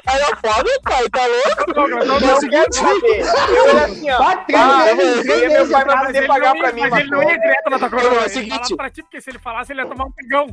[0.07, 1.73] Aí eu foda, pai, tá louco?
[1.75, 3.57] Douglas, No Douglas, dia Quero seguinte, saber.
[3.57, 4.19] Eu era assim, ó.
[4.19, 7.71] Vai, Ah, meu pai poder ele pagar não pra mim, Mas ele não ia direto
[7.71, 8.15] na tua Não, coroa.
[8.15, 8.51] é o Ele seguinte.
[8.55, 10.47] falava pra ti, porque se ele falasse, ele ia tomar um pegão.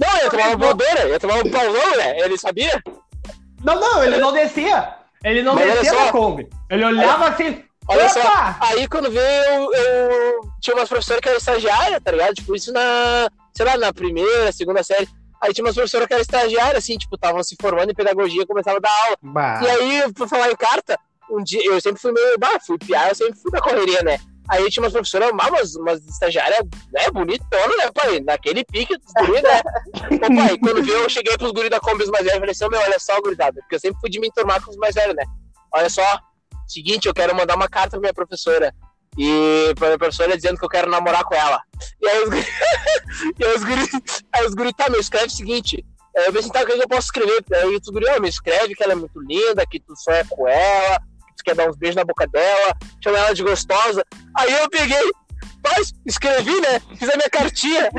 [0.00, 2.20] Não, eu ia tomar uma voadora, ia tomar um paulão, né?
[2.20, 2.82] Ele sabia?
[3.62, 4.94] Não, não, ele não descia.
[5.22, 6.04] Ele não Mas olha descia só.
[6.06, 6.48] da Kombi.
[6.70, 7.62] Ele olhava assim.
[7.86, 8.56] Olha só, Opa!
[8.60, 12.34] aí quando veio, eu, eu tinha umas professoras que eram estagiárias, tá ligado?
[12.34, 15.08] Tipo, isso na, sei lá, na primeira, segunda série.
[15.42, 18.78] Aí tinha umas professoras que eram estagiárias, assim, tipo, estavam se formando em pedagogia, começavam
[18.78, 19.16] a dar aula.
[19.20, 19.60] Bah.
[19.62, 20.98] E aí, por falar em carta,
[21.30, 24.18] um dia, eu sempre fui meio, bah, fui piar, eu sempre fui na correria, né?
[24.50, 26.58] Aí tinha umas professoras, umas, umas estagiárias,
[26.92, 28.18] né, bonitona, né, pai?
[28.18, 29.62] Naquele pique dos guri, né?
[30.26, 32.52] Ô, pai, quando viu, eu cheguei pros guri da Kombi os mais velhos e falei
[32.52, 34.96] assim, meu, olha só, gurizada, porque eu sempre fui de me enturmar com os mais
[34.96, 35.22] velhos, né?
[35.72, 36.02] Olha só,
[36.66, 38.74] seguinte, eu quero mandar uma carta pra minha professora.
[39.16, 41.60] E pra minha professora dizendo que eu quero namorar com ela.
[42.00, 42.46] E aí os guri,
[43.38, 43.88] e aí os guri,
[44.32, 45.84] aí os tá, meu, escreve o seguinte.
[46.14, 47.44] Eu pensei, tá, o que eu posso escrever?
[47.54, 50.48] Aí os guri, ó, me escreve que ela é muito linda, que tu sonha com
[50.48, 51.00] ela,
[51.40, 54.04] tu quer dar uns beijos na boca dela, chama ela de gostosa.
[54.36, 55.10] Aí eu peguei,
[55.64, 56.80] mas escrevi, né?
[56.96, 57.90] Fiz a minha cartinha.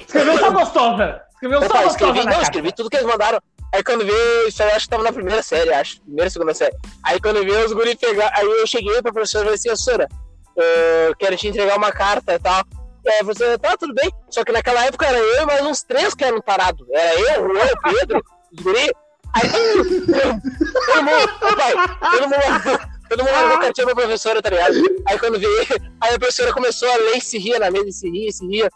[0.00, 1.22] Escreveu só gostosa.
[1.32, 1.86] Escreveu só gostosa.
[1.88, 3.40] escrevi, não, escrevi tudo que eles mandaram.
[3.74, 6.00] Aí quando veio, isso aí eu acho que tava na primeira série, acho.
[6.00, 6.76] Primeira, segunda série.
[7.02, 10.08] Aí quando veio os guri pegar, aí eu cheguei pra professora e falei assim, professora,
[10.56, 12.64] eu quero te entregar uma carta e tal.
[13.04, 14.10] E aí a professora, tá, tudo bem.
[14.30, 16.86] Só que naquela época era eu e mais uns três que eram parados.
[16.90, 18.90] Era eu, o Pedro, os guri.
[19.34, 21.74] Aí todo mundo, pai,
[22.10, 24.74] todo mundo, todo mundo cartinha pra professora, tá ligado?
[25.06, 25.66] Aí quando veio,
[26.00, 28.32] aí a professora começou a ler e se ria na mesa, e se ria, e
[28.32, 28.70] se ria.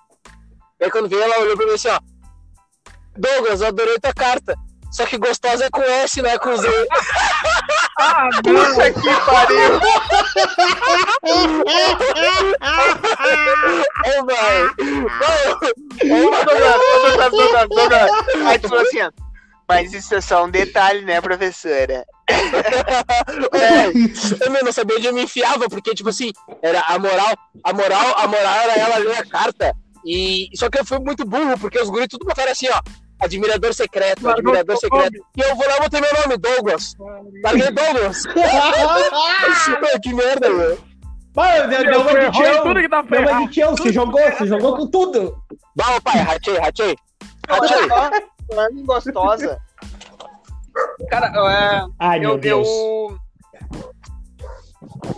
[0.81, 1.99] Aí quando veio, ela olhou pra mim assim, ó.
[3.17, 4.55] Douglas, eu adorei tua carta.
[4.91, 6.69] Só que gostosa é com S, não é com Z.
[7.99, 9.81] Ah, Puta que pariu.
[14.05, 14.63] Ô, vai.
[14.65, 18.11] Ô, Douglas, Douglas, Douglas, Douglas.
[18.47, 19.11] Aí tu falou assim, ó.
[19.73, 22.05] Mas isso é só um detalhe, né, professora?
[23.53, 23.87] É,
[24.47, 26.33] eu meu, não sabia onde eu me enfiava, porque, tipo assim,
[26.63, 29.73] era a moral, a moral, a moral era ela ler a carta.
[30.05, 32.81] E só que eu fui muito burro, porque os guris tudo botaram assim, ó.
[33.21, 35.25] Admirador secreto, Largou admirador secreto.
[35.37, 36.95] E eu vou lá e botei meu nome, Douglas.
[37.45, 38.25] Larguei Douglas.
[40.03, 40.79] Que merda, meu.
[41.35, 42.63] Mano, deu, deu uma de tião.
[42.63, 45.37] tudo que dá Deu uma de jogou, se jogou com tudo.
[45.77, 46.97] Dá, pai, ratei, ratei.
[47.49, 48.23] Ratei.
[48.53, 49.59] Falando em gostosa.
[51.11, 52.67] Cara, é, Ai, meu eu, Deus.
[52.69, 53.19] eu.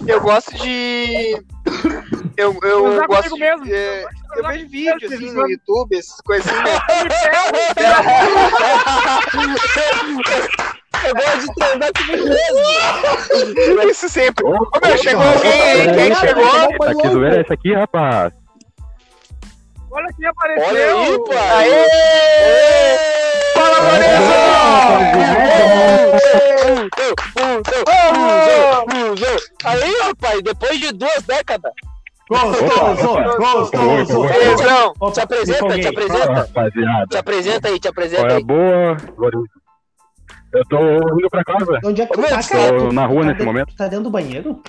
[0.07, 1.35] Eu gosto de.
[2.37, 3.41] Eu, eu gosto comigo de.
[3.41, 3.67] mesmo.
[3.73, 6.63] é, eu Transar vejo vídeo comigo assim no YouTube, essas coisas né?
[11.07, 12.59] Eu gosto de transar comigo mesmo.
[13.91, 14.45] Isso sempre.
[14.45, 15.93] Ô meu, chegou alguém aí?
[15.95, 16.45] Quem chegou?
[16.79, 18.33] Tá que zoeira é essa aqui, rapaz?
[19.91, 20.67] Olha quem apareceu.
[20.67, 21.73] Olha aí, pai.
[21.73, 23.14] Aê!
[23.75, 23.95] Fala,
[29.65, 31.73] Aí, rapaz, depois de duas décadas.
[32.29, 34.21] Gostoso, gostoso.
[34.99, 36.51] Opa, Te apresenta, te apresenta.
[37.11, 38.45] Te apresenta aí, te Qual apresenta é aí.
[38.45, 38.97] boa?
[40.55, 40.79] Eu tô
[41.19, 41.81] indo pra casa.
[41.85, 42.79] Onde é que tu tá, tô cara?
[42.79, 43.77] Tu na rua tá nesse momento.
[43.77, 44.63] Tá dentro do banheiro?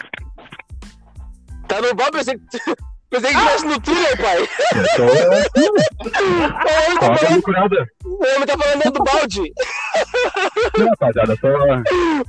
[1.67, 2.75] Tá no bar, pensei que
[3.09, 4.37] pensei que tivesse no túnel, pai.
[4.95, 5.07] Tô O
[6.85, 7.87] homem tá falando, procurada.
[8.03, 9.41] o homem tá falando do balde.
[10.77, 11.47] Não, rapaziada, só,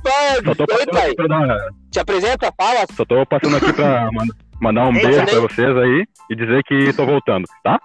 [0.03, 1.05] Vai, só tô Oi, passando pai.
[1.07, 1.57] aqui pra dar.
[1.91, 2.85] Te apresenta, fala.
[2.95, 4.25] Só tô passando aqui pra man-
[4.61, 5.33] mandar um Ei, beijo também.
[5.33, 7.79] pra vocês aí e dizer que tô voltando, tá?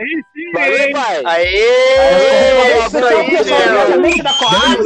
[0.00, 0.92] Aí sim, Valeu, hein?
[0.92, 1.22] pai.
[1.26, 1.46] Aê!
[2.86, 3.60] Esse é o aí, pessoal
[4.22, 4.76] da Coab.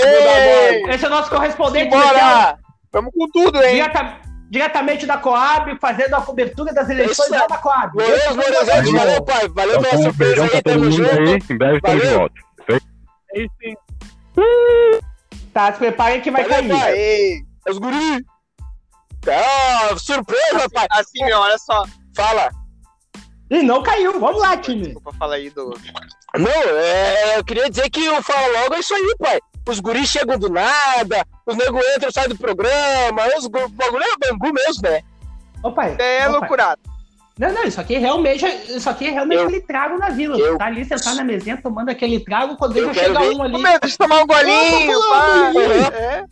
[0.00, 0.94] Aê!
[0.94, 2.56] Esse é o nosso correspondente Bora!
[2.92, 3.74] Vamos com tudo, hein?
[3.76, 4.18] direta-
[4.50, 7.96] diretamente da Coab, fazendo a cobertura das eleições é- lá da Coab.
[7.96, 8.92] Lourenço, Lorenzetti, Valeu.
[8.98, 9.48] valeu, pai.
[9.48, 11.10] Valeu Então, pela surpresa aí, tamo junto.
[11.10, 11.38] aí.
[11.48, 12.18] Em breve estamos de Valeu.
[12.18, 12.34] volta.
[13.32, 13.74] Aí sim.
[15.52, 16.68] Tá, se preparem que vai Valeu, cair.
[16.80, 16.92] pai.
[16.92, 17.42] Aê!
[17.68, 18.24] Os guri.
[19.28, 20.86] Ah, surpresa, pai.
[20.90, 21.84] Assim, meu, olha só.
[22.16, 22.50] Fala.
[23.50, 24.18] E não caiu.
[24.18, 24.82] Vamos lá, time.
[24.82, 25.74] Desculpa falar aí do.
[26.36, 29.38] Não, é, eu queria dizer que o Fala Logo é isso aí, pai.
[29.70, 34.28] Os guris chegam do nada, os nego entram e saem do programa, os bagulho é
[34.28, 35.00] bangu mesmo, né?
[35.62, 35.96] Ô, pai.
[35.98, 36.40] É ô, pai.
[36.40, 36.80] loucurado.
[37.38, 40.36] Não, não, isso aqui realmente, isso aqui é realmente Eu- aquele trago na vila.
[40.36, 43.34] eu- Tá ali sentado na mesinha tomando aquele trago, quando Eu já quero chega ver-
[43.36, 43.62] um ali.
[43.62, 45.52] Meu, deixa eu tomar um golinho, pá.
[45.94, 46.24] É.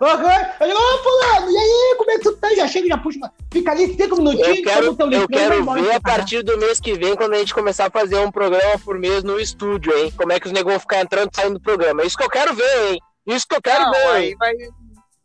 [0.00, 0.46] Aham.
[0.60, 2.54] Aí, Ô, fulano, e aí, como é que tu tá?
[2.54, 3.18] Já chega, já puxa.
[3.52, 6.16] Fica ali cinco minutinhos, Eu quero, teu eu quero embora ver a pra casa.
[6.18, 9.24] partir do mês que vem, quando a gente começar a fazer um programa por mês
[9.24, 10.12] no estúdio, hein?
[10.16, 12.02] Como é que os negros vão ficar entrando e saindo do programa.
[12.02, 12.98] É isso que eu quero ver, hein?
[13.26, 14.36] Isso que eu quero Não, ver, aí hein?
[14.38, 14.54] vai.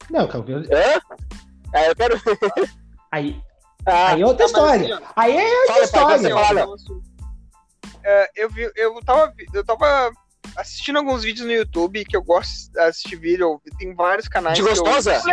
[0.09, 1.01] Não, Hã?
[1.75, 2.37] É, eu quero ver.
[3.11, 3.41] aí,
[3.85, 4.95] Ah, aí é outra história.
[4.95, 6.17] assim, Aí é outra Fala, pai, história.
[6.17, 6.75] você fala.
[8.05, 10.11] É, eu vi, eu tava, eu tava
[10.55, 13.61] assistindo alguns vídeos no YouTube que eu gosto de assistir vídeo.
[13.77, 14.57] Tem vários canais.
[14.57, 15.21] De que gostosa?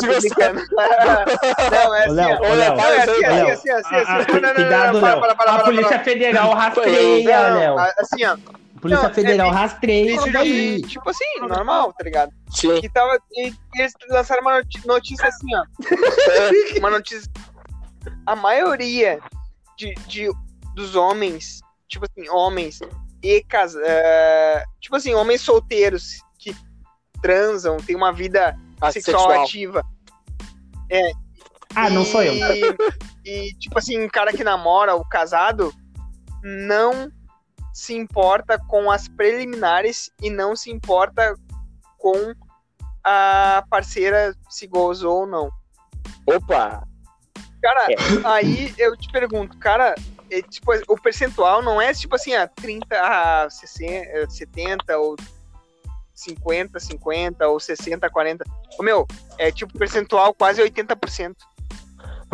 [0.00, 0.60] De brincando.
[1.70, 5.24] Não, é assim, Olha, é assim, Léo, assim, assim, assim, Cuidado, Léo.
[5.24, 5.98] A Polícia.
[6.00, 7.78] Federal rastreia, Léo.
[7.78, 8.36] Assim, ó.
[8.80, 10.82] Polícia não, é Federal vídeo- rastreia isso daí.
[10.82, 12.30] Tipo assim, normal, tá ligado?
[12.50, 12.78] sim.
[12.82, 15.64] E, tava, e eles lançaram uma notícia assim, ó.
[16.78, 17.30] uma notícia.
[18.26, 19.18] A maioria
[19.76, 20.30] de, de,
[20.74, 22.80] dos homens, tipo assim, homens
[23.22, 26.54] e casa, é, tipo assim, homens solteiros que
[27.22, 28.56] transam, tem uma vida
[28.92, 29.42] sexual Sexual.
[29.42, 29.82] ativa.
[31.74, 32.34] Ah, não sou eu.
[32.34, 32.76] E,
[33.24, 35.72] e, tipo assim, um cara que namora, o casado,
[36.42, 37.10] não
[37.74, 41.34] se importa com as preliminares e não se importa
[41.98, 42.32] com
[43.04, 45.50] a parceira se gozou ou não.
[46.26, 46.82] Opa!
[47.62, 47.96] Cara, É.
[48.24, 49.94] aí eu te pergunto, cara,
[50.36, 55.16] é, tipo, o percentual não é tipo assim, a 30, a 60, 70 ou
[56.14, 58.44] 50, 50 ou 60, 40.
[58.78, 59.06] O meu,
[59.38, 61.34] é tipo percentual quase 80%.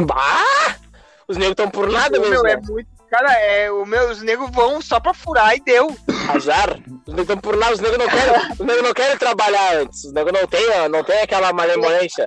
[0.01, 0.77] Bah!
[1.29, 2.35] Os negros estão por nada o mesmo.
[2.35, 2.53] meu né?
[2.53, 2.91] é muito.
[3.09, 5.95] Cara, é, o meu, os negros vão só pra furar e deu.
[6.35, 6.71] Azar.
[7.07, 10.05] Os negros estão por nada, os negros não querem, os negros não querem trabalhar antes.
[10.05, 12.27] Os negros não tem, não tem aquela malemolência.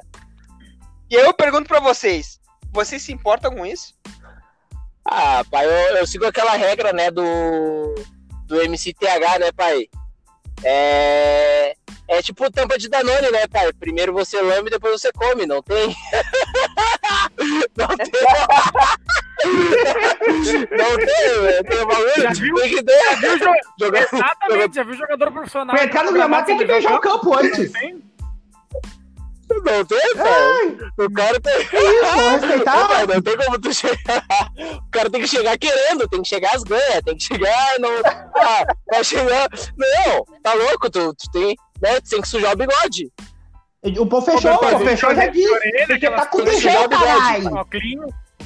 [1.10, 2.40] E eu pergunto pra vocês:
[2.72, 3.96] vocês se importam com isso?
[5.06, 7.94] Ah, pai, eu, eu sigo aquela regra, né, do,
[8.48, 9.88] do MCTH, né, pai?
[10.64, 11.76] É,
[12.08, 13.72] é tipo tampa de Danone, né, pai?
[13.74, 15.96] Primeiro você lambe, depois você come, não tem?
[17.78, 18.12] não tem.
[20.72, 21.64] não tem, velho.
[21.64, 22.56] Tem Já viu?
[22.56, 23.00] Tem que ter.
[23.04, 23.46] Já viu, jo-
[23.80, 25.76] Jogar, Exatamente, já viu jogador profissional.
[25.76, 27.72] Pra entrar no gramado tem que beijar o campo antes.
[27.72, 28.02] Tem?
[29.50, 30.00] Não tem.
[30.98, 31.62] O cara tem.
[31.62, 32.88] Isso, respeitar.
[32.88, 34.26] Pai, não tem como tu chegar.
[34.58, 37.80] O cara tem que chegar querendo, tem que chegar às ganhas, tem que chegar.
[37.80, 37.92] Não...
[38.36, 39.48] Ah, vai chegar.
[39.78, 41.56] Não, tá louco, tu, tu tem.
[41.82, 43.12] Né, tu tem que sujar o bigode.
[44.00, 45.86] O Pô fechou, o Pô fechou já disse.
[45.88, 46.40] Porque tá com
[46.90, 47.66] caralho.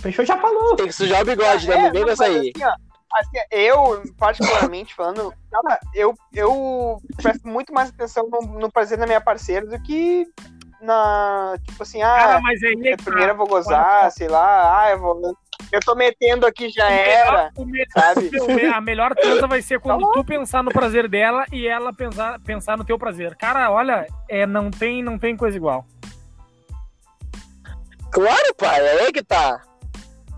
[0.02, 0.76] Fechou já falou.
[0.76, 1.78] Tem que sujar o bigode, né?
[1.84, 2.52] Me vem com mas essa aí.
[2.56, 2.74] assim,
[3.14, 9.06] assim, eu, particularmente falando, cara, eu, eu presto muito mais atenção no, no prazer da
[9.08, 10.28] minha parceira do que
[10.82, 11.56] na.
[11.66, 14.92] Tipo assim, Cara, ah, mas aí é é, primeiro eu vou gozar, sei lá, ah,
[14.92, 15.36] eu vou.
[15.72, 18.32] Eu tô metendo aqui, já era, melhor- sabe?
[18.74, 22.40] A melhor transa vai ser quando Tá tu pensar no prazer dela e ela pensar,
[22.40, 23.36] pensar no teu prazer.
[23.36, 25.86] Cara, olha, é, não, tem, não tem coisa igual.
[28.12, 29.62] Claro, pai, é aí que tá.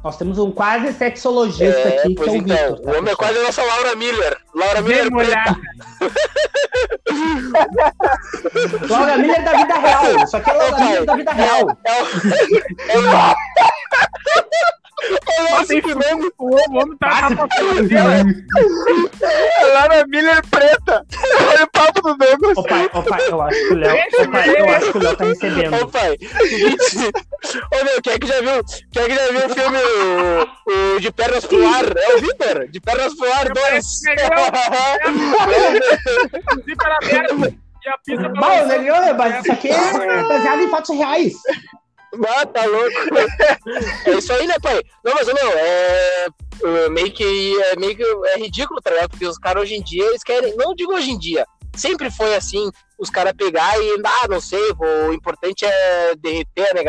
[0.04, 2.58] Nós temos um quase sexologista É, aqui, que é o então.
[2.58, 2.80] Victor.
[2.80, 4.36] tá, o homem é quase a nossa Laura Miller.
[4.56, 5.56] Laura Miller molhada.
[8.90, 10.26] Laura Miller da vida real.
[10.28, 11.78] Só que é Laura Miller da vida real.
[11.86, 12.06] É o.
[12.90, 12.98] É
[15.10, 15.42] o.
[15.42, 16.32] Olha Mas esse nome.
[16.38, 17.46] O homem tá na
[17.82, 18.24] dela.
[19.74, 21.06] Laura Miller preta.
[21.50, 22.58] Olha o papo do Douglas.
[22.58, 23.96] Ô pai, ô pai, eu acho que o Léo.
[23.96, 25.88] Ô pai, eu acho que o Léo tá Ô recebendo.
[25.90, 27.12] pai, seguinte.
[27.74, 28.64] Ô meu, quem é que já viu?
[28.92, 29.78] Quem é que já viu o filme
[30.68, 31.98] o, o De Pernas pro Ar?
[31.98, 32.68] É o Vitor?
[32.70, 33.86] De Pernas pro Ar 2.
[36.52, 38.82] O zíper era aberto e a pista balançando.
[38.82, 41.34] negão, mas isso aqui é baseado em fatos reais.
[42.28, 42.90] Ah, tá louco.
[44.06, 44.82] É isso aí, né, pai?
[45.04, 46.26] Não, mas, meu, é.
[46.26, 49.10] é Meio que é meio que é ridículo, tá ligado?
[49.10, 50.56] Porque os caras hoje em dia, eles querem.
[50.58, 51.46] Não digo hoje em dia.
[51.76, 54.02] Sempre foi assim, os caras pegar e.
[54.06, 56.84] Ah, não sei, o importante é derreter, né,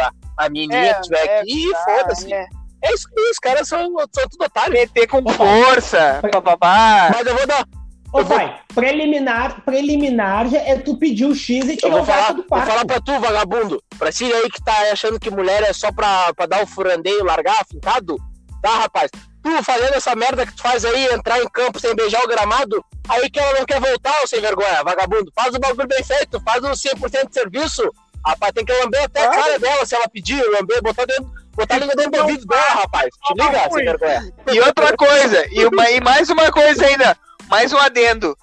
[0.00, 2.32] a, a menininha que tiver aqui e foda-se.
[2.32, 2.46] é.
[2.84, 4.80] É isso aí, os caras são, são tudo otários.
[4.80, 7.10] Meter com força, bababá.
[7.12, 7.64] Mas eu vou dar.
[8.12, 11.90] Ô Eu vou- pai, preliminar, preliminar já é tu pedir o X e Eu tirar
[11.92, 13.82] vou o gato do vou falar pra tu, vagabundo.
[13.98, 17.24] Pra ti aí que tá achando que mulher é só pra, pra dar o furandeio,
[17.24, 18.16] largar, fincado.
[18.62, 19.10] Tá, rapaz?
[19.42, 22.84] Tu fazendo essa merda que tu faz aí, entrar em campo sem beijar o gramado,
[23.08, 25.32] aí que ela não quer voltar, ô sem vergonha, vagabundo.
[25.34, 27.82] Faz o bagulho bem feito, faz o 100% de serviço.
[28.24, 31.74] Rapaz, tem que lamber até a cara dela se ela pedir, lamber, botar, dentro, botar
[31.74, 33.08] a língua dentro do ouvido dela, rapaz.
[33.26, 34.32] Te liga, sem vergonha.
[34.52, 37.16] E outra coisa, e, uma- e mais uma coisa ainda,
[37.52, 38.34] mais um adendo.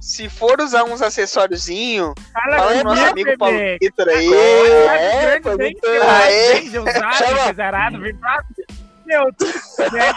[0.00, 3.78] Se for usar uns acessóriozinhos, Fala fala nosso amigo Paulo bebê.
[3.80, 4.32] Vitor aí.
[4.32, 6.60] É, bem, muito- Aê.
[6.68, 8.64] usado, fácil.
[9.06, 10.12] Meu, né?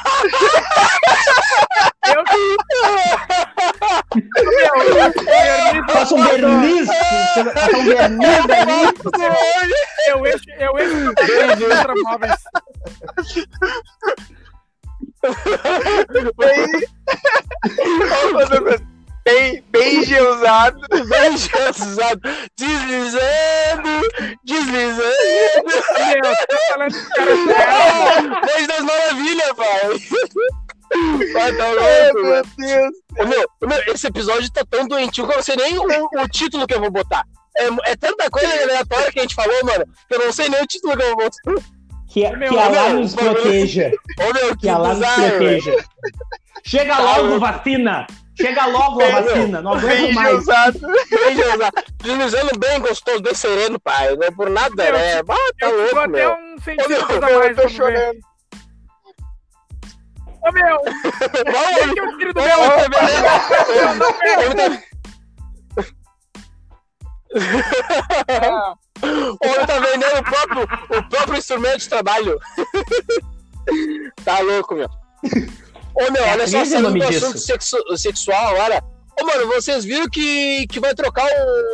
[2.05, 2.23] Eu,
[4.35, 8.85] meu, Passa um verniz, passa um verniz ali.
[10.09, 11.13] eu encho, eu encho
[12.03, 12.39] móveis.
[18.41, 18.81] Douglas,
[19.23, 20.81] Bem, bem geusado.
[20.89, 21.97] Bem Jesus,
[22.57, 24.01] deslizando,
[24.43, 25.13] deslizando.
[25.63, 29.79] Meu, tô falando de cara das maravilhas, pai.
[31.33, 32.43] Vai, tá Ai, louco, meu.
[32.57, 32.91] Deus.
[33.29, 36.65] Meu, meu, esse episódio tá tão doentio que eu não sei nem o, o título
[36.65, 37.23] que eu vou botar.
[37.55, 40.61] É, é tanta coisa aleatória que a gente falou, mano, que eu não sei nem
[40.61, 41.63] o título que eu vou botar.
[42.11, 43.33] Que, Meu, que meu, nos meu.
[43.33, 43.91] proteja.
[44.19, 45.75] Ô, meu, Que que Allah nos proteja.
[46.63, 47.39] Chega Tá logo, louco.
[47.39, 48.05] vacina.
[48.39, 49.61] Chega logo a vacina.
[49.61, 50.43] Não aguento Bem mais.
[50.43, 50.81] Jesus,
[52.03, 54.13] Deslizando bem gostoso, bem sereno, pai.
[54.17, 55.19] Não é por nada, Meu, né?
[55.19, 55.23] Ah,
[55.59, 56.31] tá Eu louco, até meu.
[56.33, 57.57] um centímetro Ô, a meu, mais.
[57.57, 58.19] Eu tô chorando.
[60.43, 62.59] Ô, meu, Vamos, que eu tiro do meu.
[62.59, 63.31] ô, beleza.
[69.31, 69.53] Não pega.
[69.53, 72.39] Ah, O homem tá vendendo o próprio, o próprio instrumento de trabalho.
[74.23, 74.89] tá louco, meu.
[75.93, 78.83] Ô, meu, É olha só, saindo do assunto sexu- sexual agora.
[79.19, 81.25] Ô, mano, vocês viram que, que vai trocar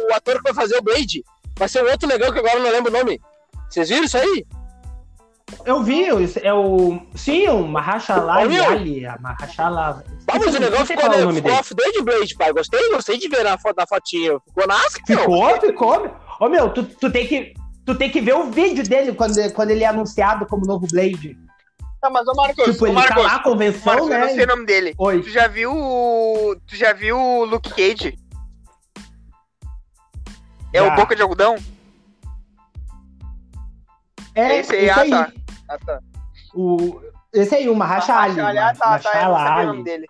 [0.09, 1.23] o ator que vai fazer o Blade?
[1.57, 3.21] Vai ser um outro negão que agora eu não lembro o nome.
[3.69, 4.45] Vocês viram isso aí?
[5.65, 6.03] Eu vi,
[6.43, 6.99] é o.
[7.15, 8.65] Sim, o Mahashala meu.
[8.69, 9.05] Ali.
[9.05, 10.03] A Mahashala.
[10.29, 11.59] Vamos, o sei ficou, qual é o nome ficou dele.
[11.61, 12.51] off-day de Blade, pai.
[12.51, 14.37] Gostei, gostei de ver na, foto, na fotinha.
[14.45, 15.19] Ficou na asca, meu.
[15.19, 16.11] Ficou, ficou.
[16.39, 17.53] Ô, meu, tu, tu, tem que,
[17.85, 21.37] tu tem que ver o vídeo dele quando, quando ele é anunciado como novo Blade.
[21.99, 24.43] Tá, mas ô Marcos, Tipo, ele Marcos, tá lá, convenção, Marcos, eu não sei né?
[24.43, 24.95] o nome dele.
[24.97, 25.21] Oi.
[25.21, 26.55] Tu já viu o.
[26.67, 28.17] Tu já viu o Luke Cage?
[30.73, 30.93] É Já.
[30.93, 31.55] o Boca de Algodão?
[34.35, 35.09] É, Esse aí, esse ah, aí.
[35.09, 35.31] tá.
[35.69, 35.99] Ah, tá.
[36.53, 37.01] O,
[37.33, 38.39] esse aí, o Mahashala Ali.
[38.39, 40.05] Aliás, tá, tá, eu não sabia o nome dele.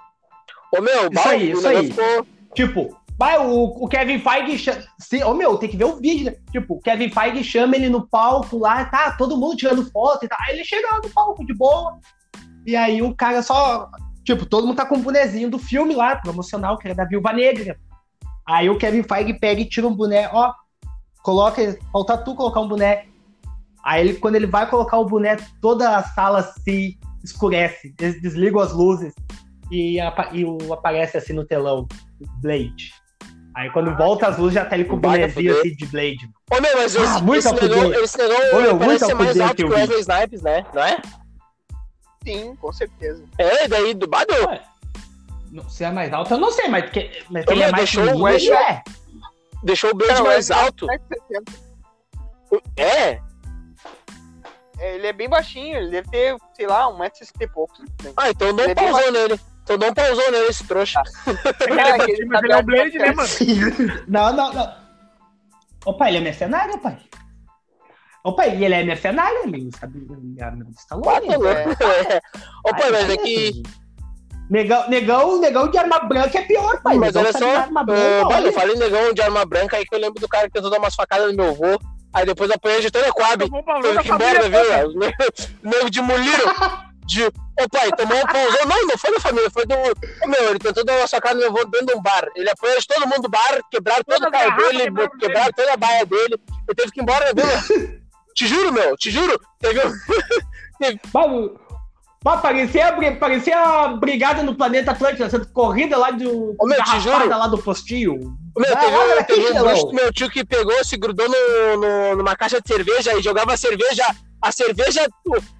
[0.75, 1.91] Ô, meu, Isso bah, aí, o isso aí.
[1.91, 2.28] ficou...
[2.53, 4.72] Tipo, vai, o, o Kevin Feige.
[4.99, 6.26] Se, ô meu, tem que ver o vídeo.
[6.26, 6.36] né?
[6.51, 10.28] Tipo, o Kevin Feige chama ele no palco lá, tá, todo mundo tirando foto e
[10.28, 10.38] tal.
[10.41, 11.99] Aí ele chega lá no palco de boa.
[12.65, 13.89] E aí o cara só.
[14.24, 17.32] Tipo, todo mundo tá com um bonezinho do filme lá, promocional, que era da Viúva
[17.32, 17.78] Negra.
[18.47, 20.53] Aí o Kevin Feige pega e tira um boné, ó.
[21.24, 23.05] Coloca, falta tu colocar um boné.
[23.84, 27.93] Aí ele, quando ele vai colocar o boné, toda a sala se escurece.
[27.99, 29.13] Eles desligam as luzes
[29.72, 29.97] e,
[30.34, 31.88] e o, aparece assim no telão.
[32.41, 32.91] Blade.
[33.58, 36.30] Aí quando volta as luzes, já tá ele com o bonezinho assim de Blade.
[36.51, 39.39] Ô, meu, mas Ah, esse, muito esse negão, esse negão Ô, meu, parece ser mais
[39.39, 39.70] alto que o.
[39.70, 40.64] Wesley Snipes, né?
[40.76, 41.01] Não é?
[42.24, 43.24] Sim, com certeza.
[43.39, 44.08] É, e daí do.
[45.51, 47.91] Não, se é mais alto, eu não sei, mas, porque, mas Ô, ele é mais
[47.91, 48.84] deixou o Wesley- é.
[49.64, 50.91] Deixou o Blade Não, mais é- alto.
[50.91, 51.51] é 70.
[52.78, 53.20] É?
[54.80, 57.80] Ele é bem baixinho, ele deve ter, sei lá, 1,60m e poucos.
[58.16, 59.39] Ah, então um é pausão nele.
[59.68, 61.01] Então dá um nele, esse trouxa.
[61.68, 63.30] Ele é baixinho, mas ele é o Blade, né, mano?
[64.07, 64.74] Não, não, não.
[65.86, 66.97] Opa, ele é mercenário, pai.
[68.24, 69.99] Opa, e ele é mercenário, ele sabe.
[69.99, 71.28] Ele é amigo do Stallone.
[71.28, 72.22] Quatro, é.
[72.65, 73.63] Ô, pai, mas é que.
[74.49, 76.97] Negão, negão, negão de arma branca é pior, pai.
[76.97, 79.86] Mas Negão olha sabe só, arma branca, olha, eu falei negão de arma branca aí
[79.86, 81.78] que eu lembro do cara que tentou dar umas facadas no meu avô.
[82.13, 83.09] Aí depois apanhei de toda a.
[83.09, 84.41] Eu que toda.
[84.43, 84.49] viu?
[84.49, 84.93] velho?
[85.61, 86.43] Nego de muliro.
[87.08, 87.26] De.
[87.26, 88.66] Ô pai, tomou um pausão.
[88.68, 89.76] Não, não foi da família, foi do.
[89.76, 92.28] Ô, meu, ele tentou dar uma sacada no meu avô dentro de um bar.
[92.36, 95.74] Ele apanhou de todo mundo do bar, quebraram todo o carro dele, quebraram quebraram toda
[95.74, 96.36] a baia dele.
[96.68, 97.97] Ele teve que ir embora, viu?
[98.36, 99.39] Te juro, meu, te juro.
[99.60, 101.58] Teve um.
[102.24, 106.55] Bah, parecia, parecia a brigada no planeta Atlântico, sendo corrida lá do.
[106.60, 107.30] Ô, meu, te juro.
[107.30, 108.38] lá do postinho.
[108.58, 111.78] Meu, Ah, teve, olha teve um bruxo do meu tio que pegou, se grudou no,
[111.78, 114.03] no- numa caixa de cerveja e jogava a cerveja,
[114.41, 115.05] a cerveja,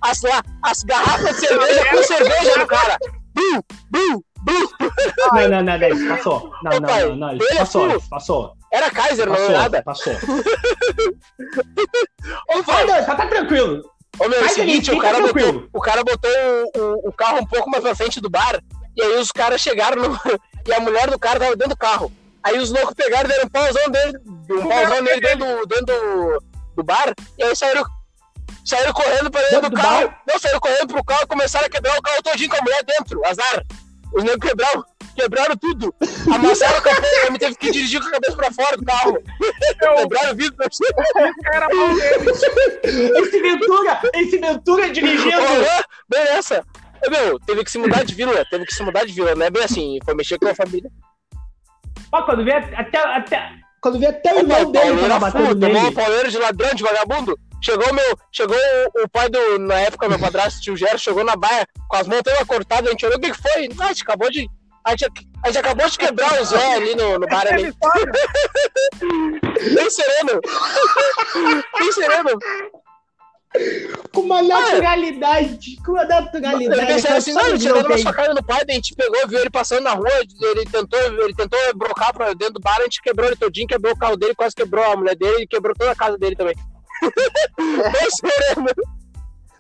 [0.02, 2.98] as, lá, as garrafas de cerveja com cerveja no cara.
[3.36, 3.60] Bum,
[3.92, 4.68] bum, bum.
[5.34, 6.52] Não, não, não, não, isso passou.
[6.64, 8.54] Não, não, não, não, ele é passou, isso passou.
[8.74, 9.84] Era Kaiser, não é Passou, nada.
[9.84, 10.14] passou.
[12.50, 13.82] Ô, pai, não, tá, tá tranquilo.
[14.20, 16.32] ô, meu, é o seguinte, o cara, botou, o cara botou
[16.76, 18.60] o, o- o carro um pouco mais pra frente do bar,
[18.96, 20.20] e aí os caras chegaram no,
[20.68, 22.12] e a mulher do cara tava dentro do carro.
[22.44, 24.20] Aí os loucos pegaram e deram um pauzão dele,
[24.50, 26.44] um pauzão nele dentro, do, dentro do,
[26.78, 27.84] do bar, e aí saíram,
[28.66, 30.08] saíram correndo pra dentro Dentro do do carro.
[30.08, 30.22] bar?
[30.28, 32.84] Não, saíram correndo pro carro e começaram a quebrar o carro todinho com a mulher
[32.84, 33.26] dentro.
[33.26, 33.64] Azar.
[34.14, 34.86] Os negros quebraram,
[35.18, 35.94] Quebraram tudo.
[36.32, 39.18] Amassaram a cabeça, me teve que dirigir com a cabeça pra fora do carro.
[39.80, 40.56] Quebraram o vidro.
[41.44, 41.68] Cara.
[42.84, 45.36] Esse Ventura, esse Ventura dirigindo.
[45.38, 46.64] Aham, Bem nessa.
[47.06, 49.46] Ô, Meu, teve que se mudar de vila, teve que se mudar de vila, não
[49.46, 50.90] é bem assim, foi mexer com a família.
[52.12, 53.52] Ó, quando vê até, até,
[53.82, 55.78] quando vê até o irmão dele tava batendo tomou nele.
[55.80, 57.40] uma pauleira de ladrão, de vagabundo.
[57.62, 61.36] Chegou meu, chegou o, o pai do, na época, meu padrasto, tio Gero, chegou na
[61.36, 63.68] baia, com as mãos todas cortadas, a gente olhou, o que que foi?
[63.70, 64.48] Não, a gente acabou de,
[64.86, 67.74] a gente, a gente acabou de quebrar o Zé ali no, no bar ali.
[69.74, 70.40] Bem sereno.
[71.80, 72.30] Bem sereno.
[74.14, 75.78] Com uma naturalidade.
[75.86, 76.86] Com uma Ele naturalidade.
[76.88, 79.84] pensou assim, não, ele dado uma facada no pai, a gente pegou, viu ele passando
[79.84, 80.10] na rua,
[80.42, 83.94] ele tentou, ele tentou brocar pra dentro do bar, a gente quebrou ele todinho, quebrou
[83.94, 86.56] o carro dele, quase quebrou a mulher dele e quebrou toda a casa dele também.
[88.10, 88.68] Sereno.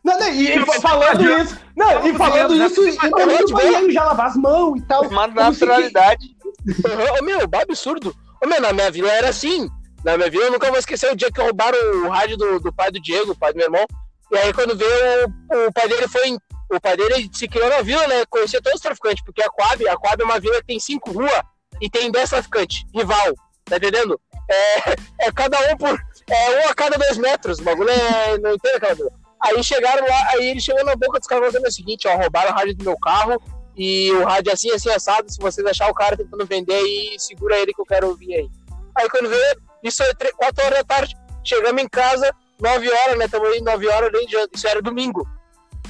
[0.04, 1.58] Não, não, e, e Tipo, falando isso.
[1.76, 2.92] Não, e falando isso, né?
[2.92, 5.04] indo ali no banheiro já lavar as mãos e tal.
[5.04, 6.36] Uma naturalidade.
[6.66, 8.16] Uhum, Ô, meu, absurdo.
[8.44, 9.70] Ô, meu, na minha vila era assim.
[10.08, 12.72] Na minha vila eu nunca vou esquecer o dia que roubaram o rádio do, do
[12.72, 13.86] pai do Diego, o pai do meu irmão.
[14.32, 16.38] E aí quando veio, o, o pai dele foi.
[16.72, 18.24] O pai dele se criou na vila, né?
[18.30, 21.12] Conhecia todos os traficantes, porque a Coab, a Coab é uma vila que tem cinco
[21.12, 21.42] ruas
[21.82, 23.34] e tem dez traficantes, rival.
[23.66, 24.18] Tá entendendo?
[24.50, 24.92] É,
[25.28, 26.00] é cada um por.
[26.30, 27.60] É um a cada dois metros.
[27.60, 28.38] O bagulho é.
[28.38, 29.12] Não entendo aquela vila.
[29.44, 32.52] Aí chegaram lá, aí ele chegou na boca dos caras fazendo o seguinte, ó, roubaram
[32.52, 33.42] o rádio do meu carro
[33.76, 37.16] e o rádio é assim, assim, assado, se vocês achar o cara tentando vender aí,
[37.20, 38.50] segura ele que eu quero ouvir aí.
[38.96, 39.58] Aí quando vê,
[39.88, 43.88] isso é 4 horas da tarde, chegamos em casa, 9 horas, né, estamos aí 9
[43.88, 45.28] horas, nem de- isso era domingo.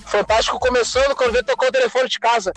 [0.06, 2.52] Fantástico começando, quando vê, tocou o telefone de casa.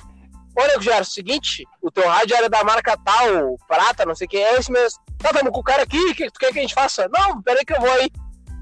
[0.56, 4.36] Olha, Gero, seguinte, o teu rádio era da marca tal, prata, não sei o que,
[4.36, 4.98] é esse mesmo.
[5.18, 7.08] Tá, tamo com o cara aqui, o que tu quer que a gente faça?
[7.08, 8.10] Não, peraí que eu vou aí.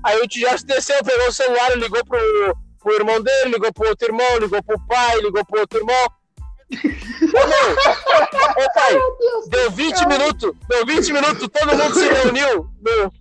[0.04, 2.18] Aí o Gerson desceu, pegou o celular, ligou pro,
[2.78, 6.06] pro irmão dele, ligou pro outro irmão, ligou pro pai, ligou pro outro irmão.
[6.70, 8.98] Ô, meu, ô pai,
[9.48, 12.68] deu 20 minutos, deu 20 minutos, todo mundo se reuniu.
[12.82, 13.12] Meu,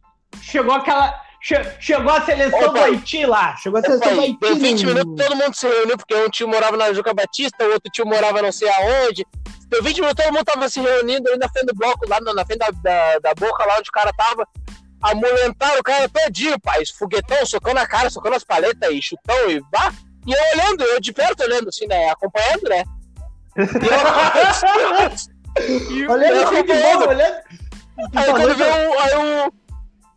[0.42, 1.20] Chegou aquela.
[1.42, 2.80] che- chegou a seleção Ô, do.
[2.80, 3.56] Haiti lá.
[3.58, 4.40] Chegou a seleção do pai, Haiti.
[4.42, 7.66] deu 20 no- minutos, todo mundo se reuniu, porque um tio morava na Juca Batista,
[7.66, 9.26] o outro tio morava não sei aonde.
[9.70, 12.34] Deu 20 minutos, todo mundo tava se reunindo ali na frente do bloco, lá na,
[12.34, 14.48] na frente da, da, da boca, lá onde o cara tava.
[15.02, 16.84] Amolentaram o cara todinho, pai.
[16.98, 19.94] Foguetão, socando na cara, socando as paletas e chutão e vá.
[20.26, 22.10] E eu olhando, eu de perto olhando, assim, né?
[22.10, 22.84] Acompanhando, né?
[25.90, 27.00] E Olhando assim de acompanhando.
[27.00, 27.38] boa, olhando.
[28.16, 29.00] Aí quando o.
[29.00, 29.54] Aí o,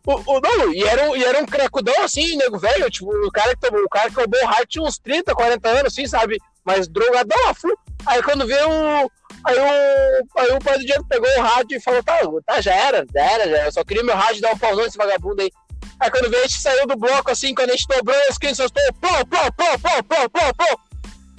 [0.07, 3.31] o, o- não, e era, um, e era um crecudão assim, nego velho, tipo, o
[3.31, 6.05] cara que tomou, o cara que roubou o rádio tinha uns 30, 40 anos, assim,
[6.07, 6.37] sabe?
[6.63, 7.75] Mas drogadão a full.
[8.05, 9.11] Aí quando veio o.
[9.43, 12.73] Aí o, aí o pai do Diego pegou o rádio e falou, tá, tá, já
[12.75, 13.67] era, já era, já era.
[13.67, 15.51] Eu só queria meu rádio dar um pauzão nesse vagabundo aí.
[15.99, 18.71] Aí quando veio, a gente saiu do bloco assim, quando a gente dobrou as crianças,
[18.71, 20.79] pô, pô, pô, pô, pô, pô, pô.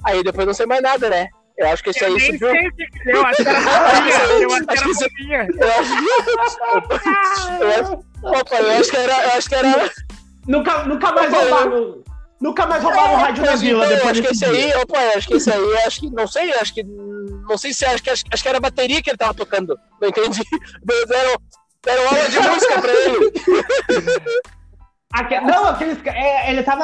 [0.05, 1.29] Aí depois não sei mais nada, né?
[1.57, 2.39] Eu acho que isso Eu aí subiu.
[3.05, 3.59] deu, acho que era.
[4.41, 5.47] Eu acho que era.
[5.53, 5.93] Eu acho,
[7.61, 7.93] eu acho,
[8.23, 9.91] opa, eu acho que era, eu acho que era.
[10.47, 12.03] Nunca, nunca mais roubaram.
[12.41, 15.27] Nunca mais roubaram o rádio na Mas, vila depois acho que esse aí, opa, acho
[15.27, 18.23] que esse aí, acho que, não sei, acho que, não sei se, acho que, acho,
[18.29, 20.41] acho que era a bateria que ele tava tocando, não entendi,
[21.07, 21.41] deram,
[21.85, 23.31] deram aula de música pra ele,
[25.13, 25.99] Aque- Não, aqueles.
[26.07, 26.81] é, ele tava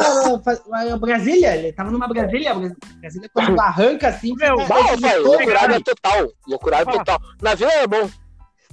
[0.86, 2.54] em Brasília, ele tava numa Brasília.
[3.02, 4.36] Brasília quando arranca assim.
[4.36, 6.94] Meu, fica pai, todo- loucurada total, loucurada Ah.
[6.94, 8.08] total, na vila é bom,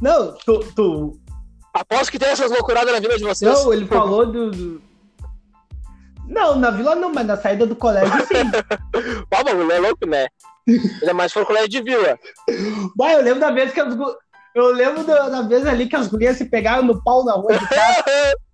[0.01, 1.19] Não, tu, tu-
[1.73, 4.83] aposto que tem essas loucuradas na vila de vocês, Não, ele falou do, do-
[6.29, 8.51] Não, na vila não, mas na saída do colégio sim.
[9.31, 10.27] Pá, o bagulho é louco, né,
[11.01, 12.19] ainda mais se for colégio de vila,
[12.95, 13.95] Bah, eu lembro da vez que as
[14.55, 17.57] Eu lembro da, da vez ali que as gurias se pegaram no pau na rua
[17.59, 18.05] de casa.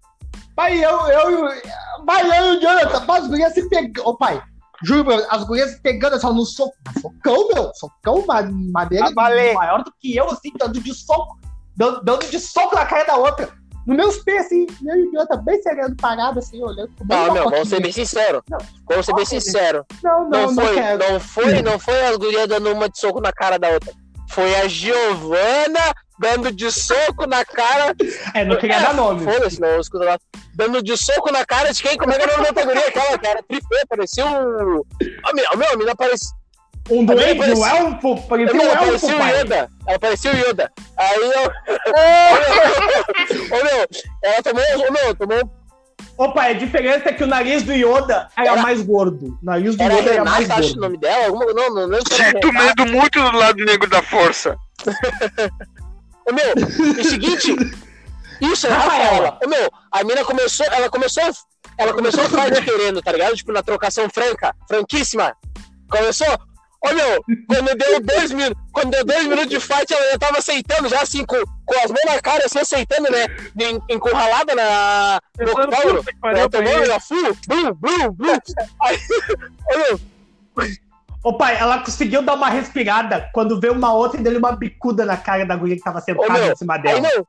[0.55, 4.07] Pai, eu, eu, eu, pai, eu e o Jonathan, as gurias se pegando.
[4.09, 4.43] Ô, pai,
[4.85, 6.75] juro, meu, as gurias se pegando assim, ó, no soco.
[7.01, 8.43] Socão, meu, socão, ma-
[8.73, 9.55] madeira baleia.
[9.55, 11.39] maior do que eu, assim, dando de soco.
[11.77, 13.49] Dando, dando de soco na cara da outra.
[13.87, 16.91] Nos meus pés, assim, eu e o Jonathan bem sereno, parado, assim, olhando.
[17.05, 18.59] não, meu, vamos ser bem sinceros, Não.
[18.89, 20.99] vamos ser bem sinceros, Não, não, não não, foi, quero.
[21.13, 23.93] não foi, não foi as gurias dando uma de soco na cara da outra.
[24.29, 25.81] Foi a Giovana
[26.23, 27.95] dando de soco na cara.
[28.35, 29.25] É, não queria dar nome.
[29.25, 30.19] Foda-se, não, escuta lá.
[30.55, 31.97] Dando de soco na cara de quem?
[31.99, 33.43] Como é que era o nome da guria aquela, cara?
[33.43, 34.79] Trifê, parecia um.
[34.79, 36.31] Ó, meu, meu, a mina parecia.
[36.91, 39.41] Um doente, parecia- um elfo, parecia um Ela elfo, parecia o.
[39.41, 39.69] Yoda.
[39.87, 40.73] Ela parecia o Yoda.
[40.97, 41.53] Aí eu.
[43.57, 43.87] Ô meu,
[44.25, 44.63] ela tomou.
[44.89, 45.63] Ô meu, tomou.
[46.19, 49.39] Opa, a diferença é que o nariz do Yoda era, Era- mais gordo.
[49.41, 50.83] O nariz do Era Yoda era mais Renata, acho o gordo.
[50.83, 51.27] nome dela.
[51.27, 54.57] Alguma, não, não lembro Sinto medo muito do lado negro da força.
[56.29, 57.55] Ô meu, o seguinte.
[58.41, 59.39] Isso, é Rafaela.
[59.45, 60.67] Ô meu, a mina começou.
[60.67, 61.23] Ela começou.
[61.79, 63.35] Ela começou a de querendo, tá ligado?
[63.37, 65.35] Tipo, na trocação franca, franquíssima.
[65.91, 66.27] Começou.
[66.85, 70.39] Ô meu, quando deu dois minutos, quando deu dois minutos de fight, ela já tava
[70.39, 73.27] aceitando, já assim, com, com as mãos na cara, assim, aceitando, né?
[73.61, 75.21] En- Encurralada na.
[75.39, 78.39] No pariu, Ela tomou, já fui, blum, blum, blum.
[78.83, 78.99] Aí,
[79.73, 80.01] ô meu,
[81.25, 85.05] Ô pai, ela conseguiu dar uma respirada quando veio uma outra e deu uma bicuda
[85.05, 87.01] na cara da guria que tava sentada meu, em cima aí dela.
[87.01, 87.27] não,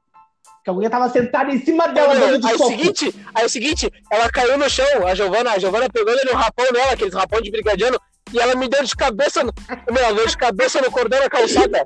[0.55, 2.69] Porque a guria tava sentada em cima dela, Ô, meu, dando de aí o soco.
[2.71, 6.35] seguinte, aí o seguinte, ela caiu no chão, a Giovana, a Giovana pegou ele no
[6.35, 7.99] rapão dela, aqueles rapão de brigadiano,
[8.31, 9.53] e ela me deu de cabeça, no,
[9.91, 11.85] meu, ela deu de cabeça no cordão da calçada.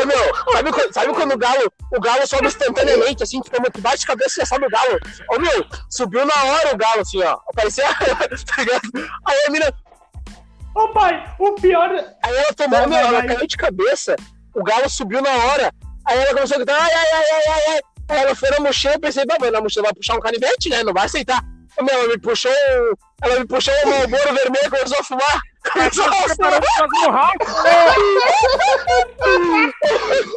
[0.00, 3.80] Ô, meu, sabe, quando- sabe quando o galo, o galo sobe instantaneamente, assim, fica muito
[3.80, 4.96] baixo de cabeça e já sobe o galo.
[5.32, 7.82] Ô, meu, subiu na hora o galo, assim, ó, parecia,
[8.46, 9.10] tá ligado?
[9.26, 9.72] Aí a mina,
[10.78, 11.90] Ô pai, o pior.
[12.22, 13.26] aí ela tomou, Vai, meu, vai, ela vai.
[13.34, 14.14] caiu de cabeça,
[14.54, 15.72] o galo subiu na hora,
[16.06, 17.80] aí ela começou a gritar, ai, ai, ai, ai, ai, ai.
[18.10, 20.70] Aí ela foi na mochila, eu pensei, "Bah, mas na mochila vai puxar um canivete,
[20.70, 20.82] né?
[20.82, 21.42] Não vai aceitar.
[21.82, 22.50] Meu, ela me puxou,
[23.22, 25.40] ela me puxou um malboro vermelho, começou a fumar.
[25.72, 27.32] Começou a fumar.
[29.26, 29.70] Um.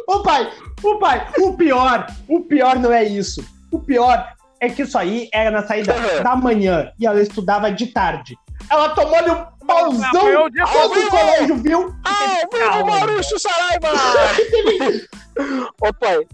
[0.06, 3.44] Ô pai, ô pai, o pior, o pior não é isso.
[3.70, 4.28] O pior
[4.60, 6.22] é que isso aí era na saída Uhum.
[6.22, 8.36] da manhã e ela estudava de tarde.
[8.70, 11.94] Ela tomou-lhe um pauzão o todo o colégio, viu?
[12.04, 13.88] Ah, Teve meu aula, Marucho Saraiva!
[15.80, 16.26] Ô, pai,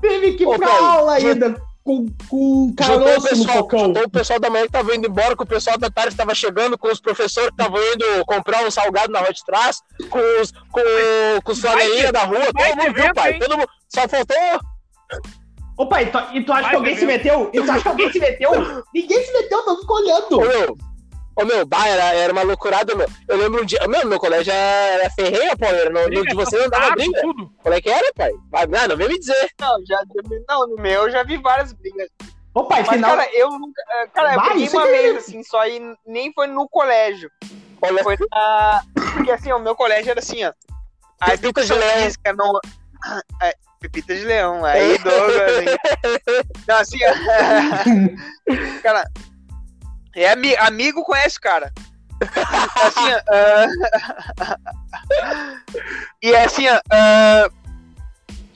[0.00, 3.68] Teve que ir Ô, pra pai, aula ainda com, com o, caroço no pessoal,
[4.04, 6.34] o pessoal da manhã que tava indo embora, com o pessoal da tarde que tava
[6.34, 10.18] chegando, com os professores que estavam indo comprar um salgado na rua de trás, com
[10.40, 10.80] os, com,
[11.42, 13.32] com os flanelinhas da rua, todo mundo viu, pai.
[13.32, 13.38] hein?
[13.38, 13.68] Todo mundo.
[13.88, 14.36] Só faltou.
[15.78, 17.50] Ô pai, tu- e tu acha Vai que alguém se meteu?
[17.54, 18.50] E tu acha que alguém se meteu?
[18.94, 20.40] Ninguém se meteu, todo mundo olhando.
[20.40, 20.76] meu,
[21.38, 23.06] ô, meu, bah, era, era uma loucurada, meu.
[23.28, 23.78] Eu lembro um dia.
[23.88, 25.64] Meu, meu colégio era ferreira, pô.
[25.66, 27.20] Era no, no de você não dava briga.
[27.20, 27.50] tudo.
[27.62, 28.30] Qual é que era, pai?
[28.52, 29.50] Ah, não, não vem me dizer.
[29.60, 30.00] Não, já,
[30.48, 32.08] não, no meu eu já vi várias brigas.
[32.54, 33.16] Ô pai, Mas, final.
[33.16, 33.80] cara, eu nunca.
[34.02, 34.90] eh, Cara, eu peguei isso uma aí.
[34.92, 37.30] vez, assim, só e nem foi no colégio.
[37.82, 38.02] É?
[38.02, 38.82] Foi na.
[39.14, 40.52] Porque assim, o meu colégio era assim, ó.
[41.20, 42.02] A Pepita de educação leão.
[42.04, 42.52] física não.
[43.40, 45.58] É, Pepita de leão, aí Douglas.
[45.60, 45.66] hein?
[46.66, 47.12] Não, assim, ó.
[48.82, 49.04] Cara,
[50.14, 51.72] é ami- amigo conhece o cara.
[52.20, 53.20] Assim, ó.
[53.30, 54.56] ah,
[56.22, 57.48] E é assim, ah,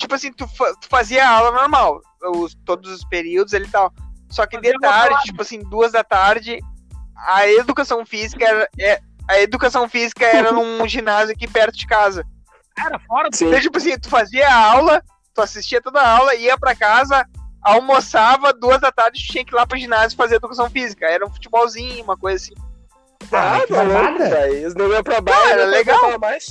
[0.02, 2.00] Tipo assim, tu, fa- tu fazia aula normal,
[2.34, 3.92] os, todos os períodos ali e tal.
[4.28, 6.58] Só que de tarde, tipo assim, duas da tarde,
[7.16, 8.68] a educação física era.
[8.80, 12.26] é- a educação física era num ginásio aqui perto de casa.
[12.76, 13.36] Era fora do.
[13.36, 15.00] Então, tipo assim, tu fazia a aula,
[15.32, 17.24] tu assistia toda a aula, ia pra casa,
[17.62, 21.06] almoçava, duas da tarde, tu tinha que ir lá pro ginásio fazer educação física.
[21.06, 22.54] Era um futebolzinho, uma coisa assim.
[23.32, 24.30] Ah, tá barbada.
[24.30, 24.50] pai.
[24.50, 26.18] Eles não iam pra baixo, Ah, era legal.
[26.18, 26.46] mais.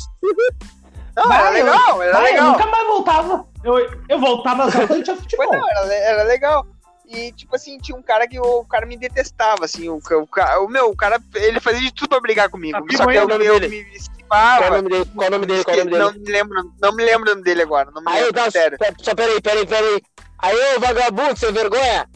[1.16, 2.52] Não, Vai, era legal, era Vai, eu legal.
[2.54, 3.48] nunca mais voltava.
[3.64, 5.52] Eu, eu voltava só quando tinha futebol.
[5.52, 6.66] não, era, era legal.
[7.06, 10.64] E, tipo assim, tinha um cara que o, o cara me detestava, assim, o, o,
[10.64, 12.80] o meu, o cara, ele fazia de tudo pra brigar comigo.
[12.88, 13.84] Tá só que eu, nome eu dele?
[13.84, 14.66] me Qual esquivava.
[14.66, 15.06] o nome dele?
[15.14, 15.64] Qual o nome dele?
[15.66, 16.04] Qual o nome dele?
[16.06, 18.50] Não me lembro, não me lembro o nome dele agora, não me Aí, lembro, tá,
[18.50, 18.78] sério.
[18.78, 20.02] pe- só peraí, peraí, peraí.
[20.42, 22.08] Aí, ô vagabundo, sem vergonha.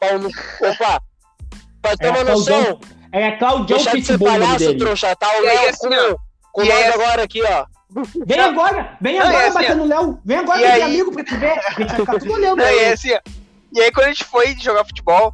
[0.00, 1.00] Pau no- Opa,
[1.82, 2.80] pra ter É, uma noção,
[3.12, 4.78] Era Claudião de Pitbull o nome palhaço, dele.
[4.78, 5.28] trouxa, tá?
[5.38, 6.16] O Léo assim, com, ó,
[6.52, 7.66] com nós aí, agora aqui, ó.
[8.26, 10.20] Vem agora, vem Não, agora é assim, bater no Léo.
[10.24, 11.52] Vem agora bater aí- amigo pra te ver.
[11.52, 12.56] A gente vai ficar tudo olhando.
[12.56, 12.92] Não, e, aí.
[12.92, 13.10] assim,
[13.72, 15.32] e aí quando a gente foi jogar futebol,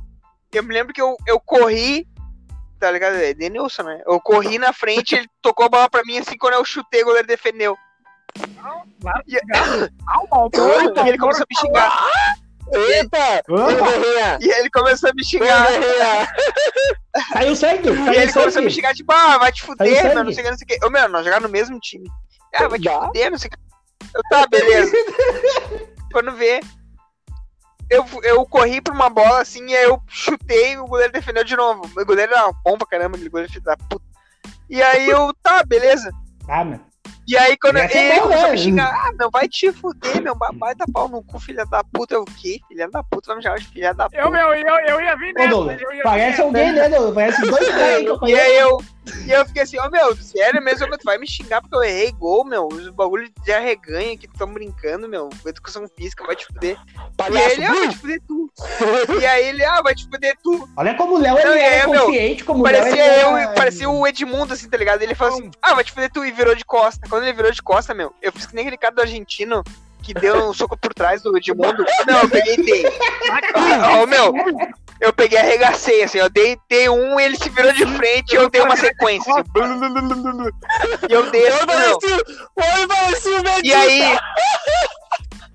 [0.52, 2.06] eu me lembro que eu, eu corri,
[2.78, 3.14] tá ligado?
[3.16, 4.02] É Denilson, né?
[4.06, 7.06] Eu corri na frente, ele tocou a bola pra mim assim, quando eu chutei, o
[7.06, 7.78] goleiro defendeu.
[9.00, 10.50] Claro, E- Calma,
[11.04, 12.10] E ele começou a me xingar.
[12.72, 13.42] Eita!
[13.48, 14.38] Opa!
[14.40, 15.66] E aí ele começou a me xingar.
[17.32, 20.32] Saiu sangue, E ele começou a me xingar, tipo, ah, vai te fuder, meu, não
[20.32, 20.86] sei o que, não sei o que.
[20.86, 22.08] Ô, meu, nós jogar no mesmo time.
[22.54, 23.06] Ah, vai te Dá.
[23.06, 23.58] fuder, não sei o que.
[24.14, 24.92] Eu, tá, beleza.
[26.12, 26.60] Quando vê,
[27.88, 31.44] eu, eu corri pra uma bola assim, e aí eu chutei e o goleiro defendeu
[31.44, 31.82] de novo.
[31.84, 34.04] O goleiro era uma pomba, caramba, aquele goleiro filho da puta.
[34.68, 36.10] E aí eu, tá, beleza.
[36.48, 36.89] Ah, mano.
[37.30, 38.50] E aí quando ser ele bom, começou a né?
[38.50, 41.84] me xingar, ah, meu, vai te fuder, meu, vai dar pau no cu, filha da
[41.84, 42.16] puta.
[42.16, 42.58] Eu, o quê?
[42.66, 44.20] Filha da puta, vai me chamar de filha da puta.
[44.20, 45.50] Eu, meu, eu, eu ia vir Ô, nessa.
[45.50, 47.14] Douglas, eu ia parece alguém, né, Douglas?
[47.14, 48.78] Parece dois caras eu E aí eu,
[49.26, 52.12] e eu fiquei assim, ó, meu, sério mesmo, tu vai me xingar porque eu errei
[52.12, 52.68] gol, meu.
[52.68, 55.30] Os bagulho de arreganha que tão brincando, meu.
[55.46, 56.76] Educação física, vai te fuder.
[56.76, 57.50] E aí Palhaço!
[57.50, 58.52] ele, ah, vai te fuder tu.
[59.20, 60.68] e aí ele, ah, vai te fuder tu.
[60.76, 63.36] Olha como o Léo ele é, é meu, consciente, como o Léo Parecia ele eu,
[63.36, 65.02] é- parecia o Edmundo, assim, tá ligado?
[65.02, 67.08] Ele falou assim, ah, vai te fuder tu, e virou de costa.
[67.08, 69.62] Quando ele virou de costa, meu, eu fiz que nem aquele cara do argentino
[70.02, 71.84] que deu um soco por trás do Edmundo.
[72.06, 72.86] Não, eu peguei dei.
[73.54, 74.32] Ah, Ó, meu,
[75.00, 78.36] eu peguei e arregacei, assim, eu dei, dei um, ele se virou de frente e
[78.36, 79.32] eu dei uma sequência.
[79.32, 79.44] Assim,
[81.08, 81.98] e eu dei assim, meu.
[82.56, 83.60] Oi, Vegeta!
[83.64, 84.18] E aí.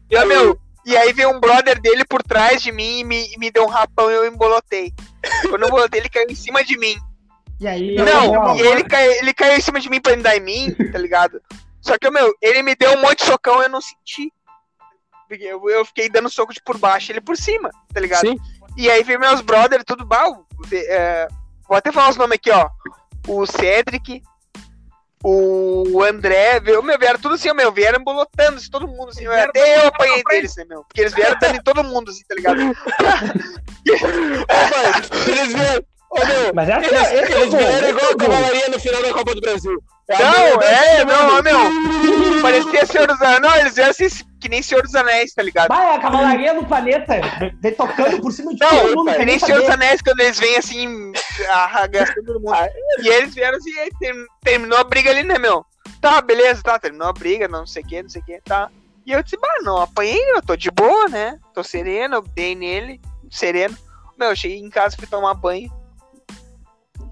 [0.09, 3.49] Eu, meu, e aí veio um brother dele por trás de mim e me, me
[3.49, 4.93] deu um rapão e eu embolotei.
[5.49, 6.95] Quando eu embolotei, ele caiu em cima de mim.
[7.59, 7.95] E aí.
[7.95, 10.75] Não, eu- e ele, cai, ele caiu em cima de mim pra dar em mim,
[10.91, 11.41] tá ligado?
[11.81, 14.31] Só que, meu, ele me deu um monte de socão e eu não senti.
[15.29, 18.27] Eu, eu fiquei dando soco de por baixo ele por cima, tá ligado?
[18.27, 18.37] Sim.
[18.77, 20.45] E aí veio meus brother, tudo mal.
[20.71, 21.27] É,
[21.67, 22.69] vou até falar os nomes aqui, ó.
[23.27, 24.21] O Cedric,
[25.23, 29.25] o André, veio, meu, vieram tudo assim, ó, meu, vieram embolotando assim, todo mundo, assim,
[29.25, 30.83] até eu apanhei deles, né, meu?
[30.83, 32.59] Porque eles vieram dando em todo mundo, assim, tá ligado?
[35.27, 35.85] Eles vieram.
[36.15, 37.55] Meu, Mas eles, é o eles esse
[37.85, 39.83] é igual a cavalaria no final da Copa do Brasil.
[40.09, 42.41] A Não, é, todo não, meu.
[42.41, 43.41] Parecia Senhor dos Anéis.
[43.41, 44.07] Não, eles vieram assim,
[44.39, 45.67] que nem Senhor dos Anéis, tá ligado?
[45.67, 47.15] Vai, a cavalaria no planeta.
[47.61, 49.11] Vem tocando por cima de Não, todo mundo.
[49.11, 49.69] que quer nem Senhor dos.
[49.69, 51.11] Anéis quando eles vêm assim,
[51.49, 52.55] arragaçando todo mundo.
[52.99, 55.65] E eles vieram assim, aí ter- terminou a briga ali, né, meu?
[55.99, 58.69] Tá, beleza, tá, terminou a briga, não sei o que, não sei o que, tá.
[59.05, 61.37] E eu disse, bah, não, apanhei, eu tô de boa, né?
[61.53, 62.99] Tô sereno, eu dei nele,
[63.31, 63.75] sereno.
[64.17, 65.69] Meu, eu cheguei em casa, fui tomar banho.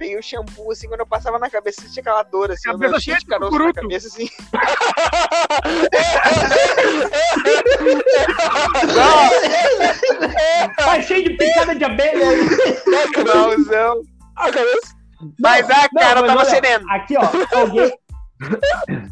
[0.03, 2.99] Peguei o shampoo, assim, quando eu passava na cabeça, tinha aquela dor, assim, Cabeça meu,
[2.99, 4.27] cheio de de caroço na cabeça, assim.
[10.75, 12.49] Tá cheio de picada de abelha aí.
[13.13, 14.01] Finalzão.
[14.35, 14.93] A cabeça.
[15.39, 16.85] Mas a Não, cara mas tava sereno.
[16.91, 17.21] Aqui, ó,
[17.57, 17.93] alguém.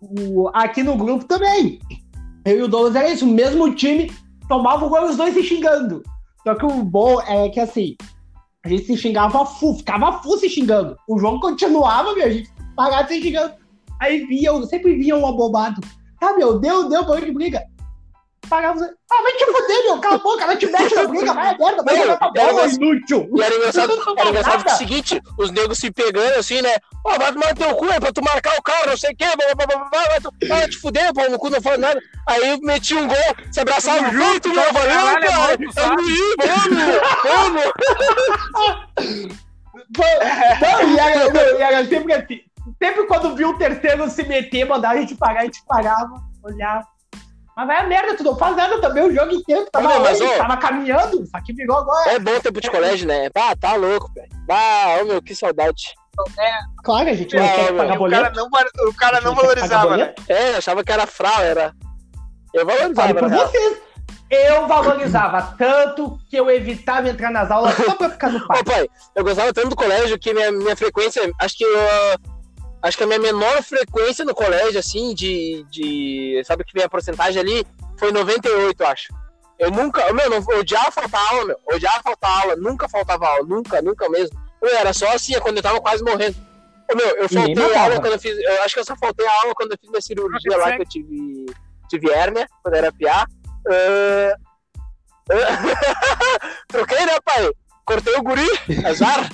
[0.00, 1.78] O- aqui no grupo também.
[2.46, 4.10] Eu e o Douglas era isso, o mesmo time
[4.48, 6.02] tomava o gol e os dois se xingando.
[6.42, 7.96] Só que o bom é que assim,
[8.66, 10.98] a gente se xingava full, ficava full se xingando.
[11.08, 13.54] O jogo continuava, meu, a gente parava se xingando.
[14.00, 15.80] Aí via, sempre via um abobado.
[16.18, 17.62] Tá, meu, deu, deu banho de briga.
[18.48, 21.54] Parava, ah, vai te fuder, meu, cala a boca, vai te mete na briga, vai
[21.54, 23.28] a merda, vai jogar era bola, inútil.
[23.34, 26.74] E era engraçado, era engraçado que é o seguinte, os negros se pegando assim, né?
[27.04, 29.16] Ó, vai tomar no teu cu, é pra tu marcar o cara, não sei o
[29.16, 31.60] quê, blá, blá, blá, blá, blá, vai, tu, vai te fuder, pô, no cu não
[31.60, 32.00] fala nada.
[32.28, 33.16] Aí metia um gol,
[33.50, 35.48] se abraçava Tamo junto, junto, meu, valeu, é cara.
[35.48, 36.02] louco, sabe?
[36.44, 37.64] Vamos,
[38.94, 39.46] vamos.
[39.98, 42.40] Não, e era, não, e era sempre assim.
[42.82, 46.86] Sempre quando viu o terceiro se meter, mandar a gente parar, a gente parava, olhava.
[47.56, 49.66] Mas vai a merda, tu não faz nada também o jogo inteiro.
[49.72, 50.28] Tava, Não, mas, ô.
[50.36, 52.10] tava caminhando, só que virou agora.
[52.12, 53.30] É bom tempo de colégio, né?
[53.34, 54.28] Ah, tá louco, velho.
[54.50, 55.94] Ah, ô meu, que saudade.
[56.84, 58.22] Claro, a gente não É, quer meu, pagar o boleto.
[58.22, 58.46] cara não,
[58.88, 60.14] o cara não não valorizava, né?
[60.28, 61.74] É, achava que era frau, era.
[62.52, 63.48] Eu valorizava, real.
[63.48, 63.78] vocês.
[64.28, 68.64] Eu valorizava tanto que eu evitava entrar nas aulas só pra ficar no Ô, parque.
[68.64, 71.78] pai, eu gostava tanto do colégio que minha, minha frequência, acho que eu,
[72.86, 76.88] acho que a minha menor frequência no colégio, assim, de, de sabe que vem a
[76.88, 77.66] porcentagem ali,
[77.98, 79.14] foi 98, eu acho.
[79.58, 83.26] Eu nunca, meu, não, eu odiava faltar aula, meu, eu odiava faltar aula, nunca faltava
[83.26, 84.38] aula, nunca, nunca mesmo.
[84.60, 86.36] Eu era só assim, é quando eu tava quase morrendo.
[86.90, 87.80] Ô, meu, eu faltei matava.
[87.80, 89.90] aula quando eu fiz, eu acho que eu só faltei a aula quando eu fiz
[89.90, 91.46] minha cirurgia lá, que eu tive,
[91.88, 93.26] tive hérnia, quando eu era piá.
[93.68, 94.36] Ah,
[95.30, 97.50] ah, Troquei, né, pai?
[97.84, 98.48] Cortei o guri,
[98.84, 99.28] azar.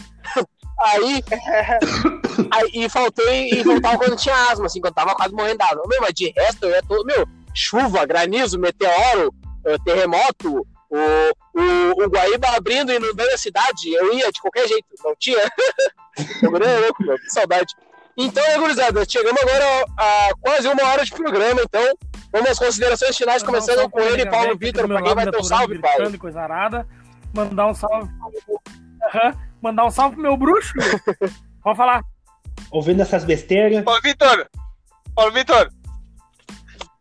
[0.82, 1.22] Aí,
[2.50, 5.84] aí e faltei e voltava quando tinha asma, assim, quando tava quase morrendo d'água.
[5.88, 9.32] Meu, mas de resto eu ia todo, meu, chuva, granizo, meteoro,
[9.64, 14.68] eh, terremoto, o, o, o Guaíba abrindo e inundando a cidade, eu ia de qualquer
[14.68, 15.50] jeito, não tinha.
[16.42, 17.74] guri é louco, meu, que saudade.
[18.16, 21.96] Então, é, gurizada, chegamos agora a quase uma hora de programa, então
[22.30, 25.44] vamos às considerações finais, um começando com ele, Paulo Vitor, pra quem vai ter um
[25.44, 25.78] salve,
[26.18, 26.86] Coisa arada.
[27.34, 28.10] Mandar um salve.
[29.08, 29.51] Aham.
[29.62, 30.72] Mandar um salve pro meu bruxo.
[31.62, 32.02] Pode falar.
[32.70, 33.84] Ouvindo essas besteiras.
[33.84, 34.46] Paulo Vitor!
[35.14, 35.70] Paulo Vitor!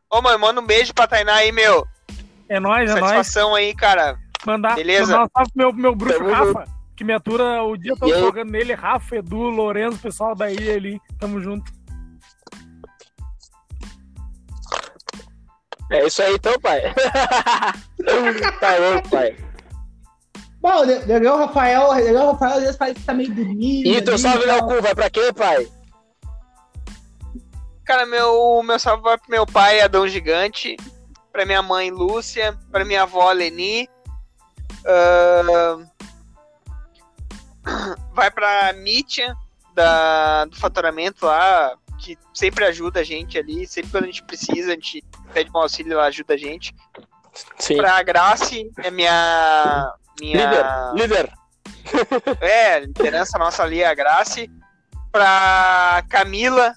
[0.10, 1.88] Ô, mano, manda um beijo pra Tainá aí, meu.
[2.48, 3.12] É nóis, é nóis.
[3.12, 4.20] Satisfação aí, cara.
[4.46, 5.14] Mandar, Beleza?
[5.14, 6.66] mandar um salve pro meu, meu bruxo Tamo Rafa.
[6.96, 8.74] Que me atura o dia todo jogando nele.
[8.74, 11.02] Rafa, Edu, Lourenço, pessoal da ilha ali.
[11.18, 11.72] Tamo junto.
[15.90, 16.82] É isso aí então, pai.
[18.60, 19.36] tá louco, pai.
[20.62, 23.88] Bom, o Legal Rafael, o Legal Rafael às vezes parece que tá meio dormindo.
[23.88, 24.46] E teu ali, salve.
[24.46, 25.68] Léo Cu, vai pra quem, pai?
[27.84, 30.78] Cara, meu, meu salve vai pro meu pai, Adão Gigante.
[31.32, 32.56] Pra minha mãe, Lúcia.
[32.72, 33.90] Pra minha avó, Leni.
[34.86, 35.88] ahn,
[38.14, 39.36] vai pra Mítia,
[39.74, 43.66] da, do faturamento lá, que sempre ajuda a gente ali.
[43.66, 45.04] Sempre quando a gente precisa, a gente
[45.34, 46.76] pede um auxílio, ela ajuda a gente.
[47.58, 47.78] Sim.
[47.78, 49.94] Pra Grace, é minha.
[50.22, 50.46] Minha
[50.94, 51.30] Líder, líder.
[52.42, 54.50] É, liderança nossa ali, a Grace.
[55.12, 56.74] Pra Camila,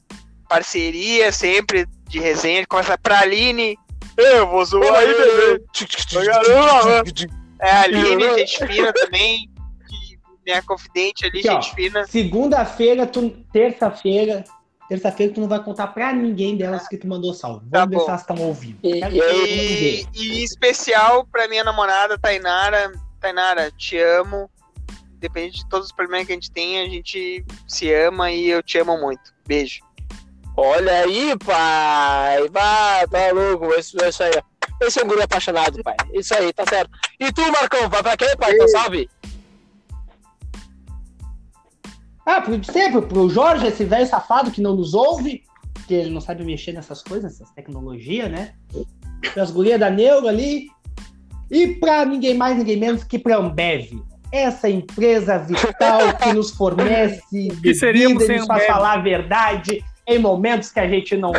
[0.49, 2.67] parceria sempre de resenha.
[2.67, 3.77] Começa pra Aline.
[4.17, 5.63] Eu vou zoar aí, bebê.
[7.61, 9.49] É, a Aline, gente fina também.
[10.45, 11.61] Minha confidente ali, Aqui, ó.
[11.61, 12.07] gente fina.
[12.07, 14.45] Segunda-feira, tu, terça-feira,
[14.89, 17.67] terça-feira tu não vai contar pra ninguém delas que tu mandou salve.
[17.71, 18.03] Vamos Tá ver bom.
[18.05, 18.79] se elas estão ouvindo.
[18.83, 20.01] E- e.
[20.03, 22.93] E, e em especial pra minha namorada, Tainara.
[23.25, 24.51] Tainara, te amo.
[25.17, 28.63] independente de todos os problemas que a gente tem, a gente se ama e eu
[28.63, 29.33] te amo muito.
[29.47, 29.81] Beijo.
[30.55, 32.47] Olha aí, pai.
[32.51, 33.73] Vai, tá louco.
[33.77, 34.33] Isso, isso aí.
[34.83, 35.97] Esse é um guri apaixonado, pai.
[36.13, 36.91] Isso aí, tá certo.
[37.19, 38.53] E tu, Marcão, vai pra quem, pai?
[38.53, 39.09] Então salve.
[42.27, 45.45] Ah, pro, sempre, pro Jorge, esse velho safado que não nos ouve,
[45.87, 48.55] que ele não sabe mexer nessas coisas, nessas tecnologias, né?
[49.35, 50.69] As gurias da Neuro ali.
[51.55, 53.93] E pra ninguém mais, ninguém menos que pra Ambev.
[54.33, 57.23] Essa empresa vital que nos fornece
[57.63, 58.75] Que seríamos bebida e sem nos faz Ambev?
[58.77, 61.31] falar a verdade em momentos que a gente não,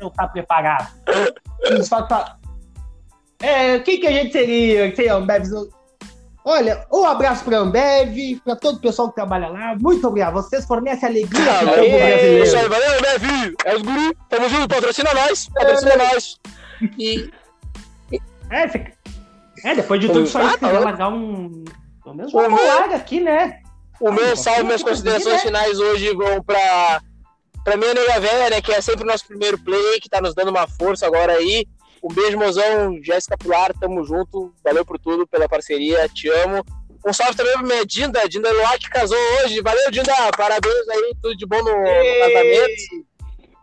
[0.00, 0.92] não tá preparado.
[1.64, 2.36] Que Nos faz fa-
[3.40, 5.44] É, o que, que a gente seria sem a Ambev?
[6.44, 9.76] Olha, um abraço pra Ambev, pra todo o pessoal que trabalha lá.
[9.80, 10.32] Muito obrigado.
[10.34, 11.84] Vocês fornecem alegria povo
[12.42, 12.58] Isso brasileiro.
[12.58, 13.56] aí, valeu, filho?
[13.64, 14.16] É os guri.
[14.28, 15.48] Tamo junto, patrocina nós.
[15.50, 16.40] Patrocina nós.
[16.98, 17.30] E
[18.50, 18.66] É,
[19.64, 20.84] é, depois de tudo isso aí, Ah, se tá quiser bom.
[20.84, 21.64] largar um.
[22.02, 23.60] Pelo menos uma O meu- larga aqui, né?
[24.00, 27.00] o meu Ah, salve, minhas considerações conseguir, finais hoje vão pra,
[27.64, 28.60] pra minha nega velha, né?
[28.60, 31.64] Que é sempre o nosso primeiro play, que tá nos dando uma força agora aí.
[32.02, 34.52] Um beijo, mozão, Jéssica Pular, tamo junto.
[34.64, 36.64] Valeu por tudo, pela parceria, te amo.
[37.06, 39.60] Um salve também pra minha Dinda, Dinda Luar, que casou hoje.
[39.62, 42.82] Valeu, Dinda, parabéns aí, tudo de bom no, no casamento.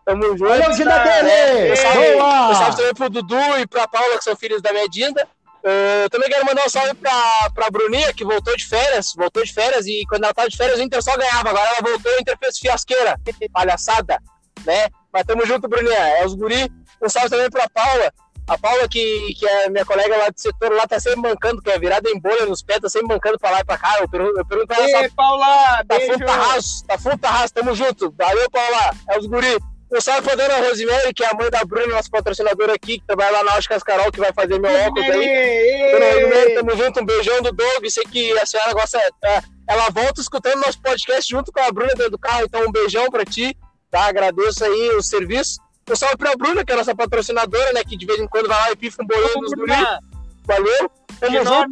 [0.06, 0.76] Tamo junto.
[0.76, 1.68] Dia dele!
[1.68, 4.72] É, um salve, um salve também pro Dudu e pra Paula, que são filhos da
[4.72, 5.28] minha Dinda.
[5.62, 9.12] Eh, também quero mandar um salve pra, pra Bruninha, que voltou de férias.
[9.16, 11.50] Voltou de férias e quando ela tava de férias o Inter só ganhava.
[11.50, 13.18] Agora ela voltou e o Inter fez fiasqueira.
[13.52, 14.18] Palhaçada,
[14.64, 14.88] né?
[15.12, 15.98] Mas tamo junto, Bruninha.
[16.18, 16.70] É os guri.
[17.02, 18.12] Um salve também pra Paula.
[18.48, 21.70] A Paula, que, que é minha colega lá do setor, lá tá sempre mancando, que
[21.70, 23.98] é virada em bolha nos pés, tá sempre mancando pra lá e pra cá.
[24.00, 26.12] Eu pergunto, eu pergunto pra ela, Ei, Paula, Tá beijo.
[26.14, 28.12] fundo tarraço, tá fundo tarraço, tamo junto.
[28.18, 28.90] Valeu, Paula.
[29.08, 29.56] É os guri.
[29.92, 33.06] Um salve pra dona Rosemary, que é a mãe da Bruna, nossa patrocinadora aqui, que
[33.06, 35.90] trabalha lá na Óticas Carol, que vai fazer meu óculos aí.
[35.92, 37.00] Dona Rosemary, tamo junto.
[37.00, 37.86] Um beijão do Doug.
[37.88, 38.98] Sei que a senhora gosta.
[39.24, 42.70] é, ela volta escutando nosso podcast junto com a Bruna dentro do carro, então um
[42.72, 43.56] beijão pra ti.
[43.90, 44.04] Tá?
[44.04, 45.60] Agradeço aí o serviço.
[45.90, 47.82] Um salve pra Bruna, que é a nossa patrocinadora, né?
[47.82, 49.72] Que de vez em quando vai lá e pifa um bolinho nos guri.
[50.44, 50.90] Valeu.
[51.18, 51.70] Tamo junto.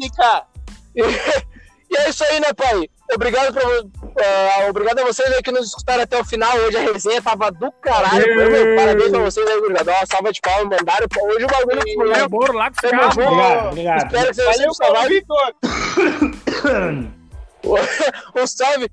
[1.90, 2.90] E é isso aí, né, pai?
[3.14, 3.62] Obrigado, pra,
[4.24, 6.54] eh, obrigado a vocês aí que nos escutaram até o final.
[6.58, 8.26] Hoje a resenha tava do caralho.
[8.36, 9.88] Meu, Parabéns pra vocês aí, obrigado.
[9.88, 11.06] Uma salva de palmas, mandaram.
[11.22, 12.10] Hoje o bagulho fluiu.
[12.10, 13.12] Labor lá com os.
[13.12, 14.06] Obrigado, obrigado.
[14.06, 15.08] Espero que vocês salvarem.
[15.08, 15.54] Vitor.
[18.36, 18.88] Um salve.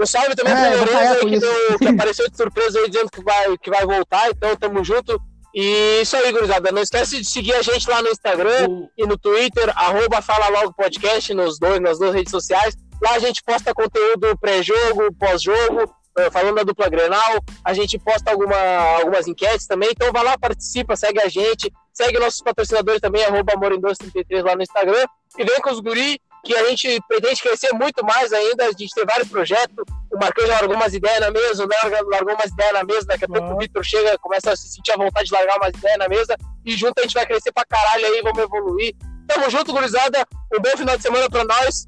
[0.00, 3.22] Um salve também É, pro Lourenço que, deu- que apareceu de surpresa aí dizendo que
[3.22, 4.28] vai, que vai voltar.
[4.30, 5.18] Então tamo junto.
[5.54, 6.70] E isso aí, gurizada.
[6.70, 10.48] Não esquece de seguir a gente lá no Instagram O- e no Twitter, arroba Fala
[10.48, 12.74] Logo Podcast, nos dois, nas duas redes sociais.
[13.02, 17.42] Lá a gente posta conteúdo pré-jogo, pós-jogo, eh, falando da dupla Grenal.
[17.64, 18.56] A gente posta alguma,
[18.98, 19.90] algumas enquetes também.
[19.90, 21.72] Então vai lá, participa, segue a gente.
[21.92, 25.04] Segue nossos patrocinadores também, arroba Amor233 lá no Instagram.
[25.38, 28.64] E vem com os guri, que a gente pretende crescer muito mais ainda.
[28.64, 29.84] A gente tem vários projetos.
[30.12, 33.06] O Marcão já largou umas ideias na mesa, o Léo largou umas ideias na mesa.
[33.06, 33.60] Daqui a pouco o Nossa.
[33.60, 36.36] Vitor chega, começa a se sentir à vontade de largar umas ideias na mesa.
[36.64, 38.94] E junto a gente vai crescer pra caralho aí, vamos evoluir.
[39.26, 40.24] Tamo junto, gurizada.
[40.54, 41.86] Um bom final de semana pra nós.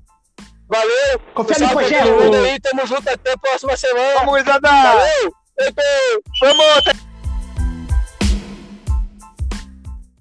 [0.69, 1.19] Valeu.
[1.35, 2.61] Confia no Rogério.
[2.63, 4.15] Tamo junto até a próxima semana.
[4.15, 4.71] Vamos, Isada.
[4.71, 5.33] Valeu.
[6.43, 7.08] Vamos.